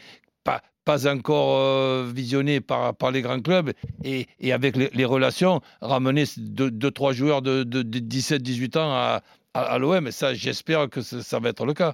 pas, 0.86 1.08
encore 1.08 1.58
euh, 1.60 2.10
visionnés 2.14 2.62
par, 2.62 2.96
par 2.96 3.12
les 3.12 3.22
grands 3.22 3.40
clubs, 3.42 3.72
et, 4.04 4.28
et 4.40 4.54
avec 4.54 4.76
les, 4.76 4.90
les 4.94 5.06
relations, 5.06 5.62
ramener 5.82 6.26
ces 6.26 6.42
deux, 6.42 6.72
deux 6.72 6.92
trois 6.92 7.14
joueurs 7.14 7.42
de, 7.42 7.64
de, 7.64 7.82
17-18 8.00 8.78
ans 8.78 8.92
à, 8.92 9.22
à, 9.54 9.78
l'OM. 9.78 10.08
Et 10.08 10.12
ça, 10.12 10.34
j'espère 10.34 10.90
que 10.90 11.02
ça, 11.02 11.40
va 11.40 11.50
être 11.50 11.66
le 11.66 11.74
cas. 11.74 11.94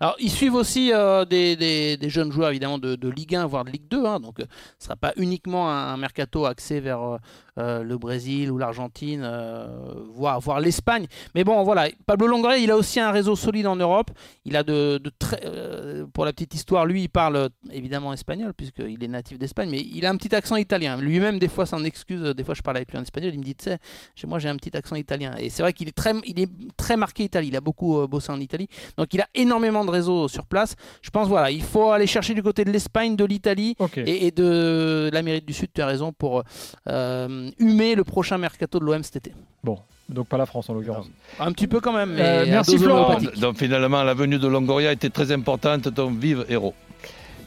Alors, 0.00 0.16
ils 0.20 0.30
suivent 0.30 0.54
aussi 0.54 0.92
euh, 0.92 1.24
des, 1.24 1.56
des- 1.56 1.96
des 1.96 2.10
jeunes 2.10 2.30
joueurs, 2.32 2.50
évidemment, 2.50 2.78
de, 2.78 2.94
de 2.94 3.08
Ligue 3.08 3.34
1, 3.34 3.46
voire 3.46 3.64
de 3.64 3.70
Ligue 3.70 3.88
2. 3.90 4.04
hein, 4.06 4.20
donc, 4.20 4.38
euh, 4.40 4.44
ce 4.78 4.84
ne 4.84 4.86
sera 4.86 4.96
pas 4.96 5.12
uniquement 5.16 5.70
un, 5.70 5.94
un 5.94 5.96
mercato 5.96 6.46
axé 6.46 6.80
vers 6.80 7.18
euh, 7.58 7.82
le 7.82 7.98
Brésil 7.98 8.50
ou 8.50 8.58
l'Argentine, 8.58 9.22
euh, 9.24 9.66
voire, 10.14 10.40
voire 10.40 10.60
l'Espagne. 10.60 11.06
Mais 11.34 11.44
bon, 11.44 11.62
voilà. 11.62 11.88
Pablo 12.06 12.26
Longoria, 12.26 12.58
il 12.58 12.70
a 12.70 12.76
aussi 12.76 13.00
un 13.00 13.10
réseau 13.10 13.36
solide 13.36 13.66
en 13.66 13.76
Europe. 13.76 14.10
Il 14.44 14.56
a 14.56 14.62
de, 14.62 14.98
de 14.98 15.10
très. 15.18 15.40
euh, 15.44 16.06
pour 16.12 16.24
la 16.24 16.32
petite 16.32 16.54
histoire, 16.54 16.86
lui, 16.86 17.02
il 17.02 17.08
parle 17.08 17.48
évidemment 17.70 18.12
espagnol, 18.12 18.52
puisqu'il 18.54 19.02
est 19.02 19.08
natif 19.08 19.38
d'Espagne, 19.38 19.68
mais 19.70 19.80
il 19.80 20.04
a 20.06 20.10
un 20.10 20.16
petit 20.16 20.34
accent 20.34 20.56
italien. 20.56 20.96
Lui-même, 20.96 21.38
des 21.38 21.48
fois, 21.48 21.66
s'en 21.66 21.84
excuse. 21.84 22.22
Des 22.22 22.44
fois, 22.44 22.54
je 22.54 22.62
parle 22.62 22.76
avec 22.78 22.90
lui 22.90 22.98
en 22.98 23.02
espagnol. 23.02 23.32
Il 23.32 23.38
me 23.38 23.44
dit, 23.44 23.54
tu 23.54 23.64
sais, 23.64 23.78
chez 24.14 24.26
moi, 24.26 24.38
j'ai 24.38 24.48
un 24.48 24.56
petit 24.56 24.76
accent 24.76 24.96
italien. 24.96 25.34
Et 25.38 25.50
c'est 25.50 25.62
vrai 25.62 25.72
qu'il 25.72 25.88
est 25.88 25.96
très, 25.96 26.14
il 26.24 26.40
est 26.40 26.50
très 26.76 26.96
marqué 26.96 27.24
Italie. 27.24 27.48
Il 27.48 27.56
a 27.56 27.60
beaucoup 27.60 28.06
bossé 28.06 28.32
en 28.32 28.40
Italie. 28.40 28.68
Donc 28.96 29.14
il 29.14 29.20
a 29.20 29.28
énormément 29.34 29.84
de 29.84 29.90
réseaux 29.90 30.28
sur 30.28 30.46
place. 30.46 30.74
Je 31.02 31.10
pense 31.10 31.28
voilà, 31.28 31.50
il 31.50 31.62
faut 31.62 31.90
aller 31.90 32.06
chercher 32.06 32.34
du 32.34 32.42
côté 32.42 32.64
de 32.64 32.70
l'Espagne, 32.70 33.16
de 33.16 33.24
l'Italie 33.24 33.76
et, 33.96 34.26
et 34.26 34.30
de 34.30 35.10
l'Amérique 35.12 35.46
du 35.46 35.52
Sud. 35.52 35.70
Tu 35.74 35.80
as 35.80 35.86
raison 35.86 36.12
pour 36.12 36.42
euh, 36.88 37.41
humer 37.58 37.94
le 37.94 38.04
prochain 38.04 38.38
mercato 38.38 38.78
de 38.78 38.84
l'OM 38.84 39.02
cet 39.02 39.16
été. 39.16 39.32
Donc 40.08 40.26
pas 40.28 40.36
la 40.36 40.46
France 40.46 40.68
en 40.68 40.74
l'occurrence. 40.74 41.06
Un 41.40 41.52
petit 41.52 41.66
peu 41.66 41.80
quand 41.80 41.92
même. 41.92 42.10
Mais 42.14 42.22
Euh, 42.22 42.42
à 42.42 42.46
merci, 42.46 42.76
Florent. 42.78 43.18
Donc 43.40 43.56
finalement, 43.56 44.02
la 44.02 44.14
venue 44.14 44.38
de 44.38 44.46
Longoria 44.46 44.92
était 44.92 45.08
très 45.10 45.32
importante. 45.32 45.88
Donc 45.88 46.18
vive 46.18 46.44
héros. 46.48 46.74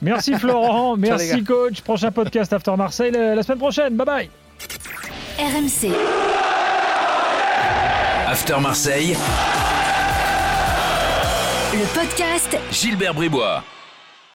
Merci 0.02 0.34
Florent, 0.34 0.98
merci 0.98 1.44
coach. 1.44 1.82
Prochain 1.82 2.12
podcast 2.12 2.52
After 2.54 2.76
Marseille 2.76 3.12
la 3.12 3.36
la 3.36 3.44
semaine 3.44 3.60
prochaine. 3.60 3.96
Bye 3.96 4.06
bye. 4.06 4.30
RMC. 5.38 5.92
After 8.28 8.60
Marseille, 8.60 9.16
Le 11.74 11.86
podcast 11.94 12.58
Gilbert 12.72 13.14
Bribois. 13.14 13.64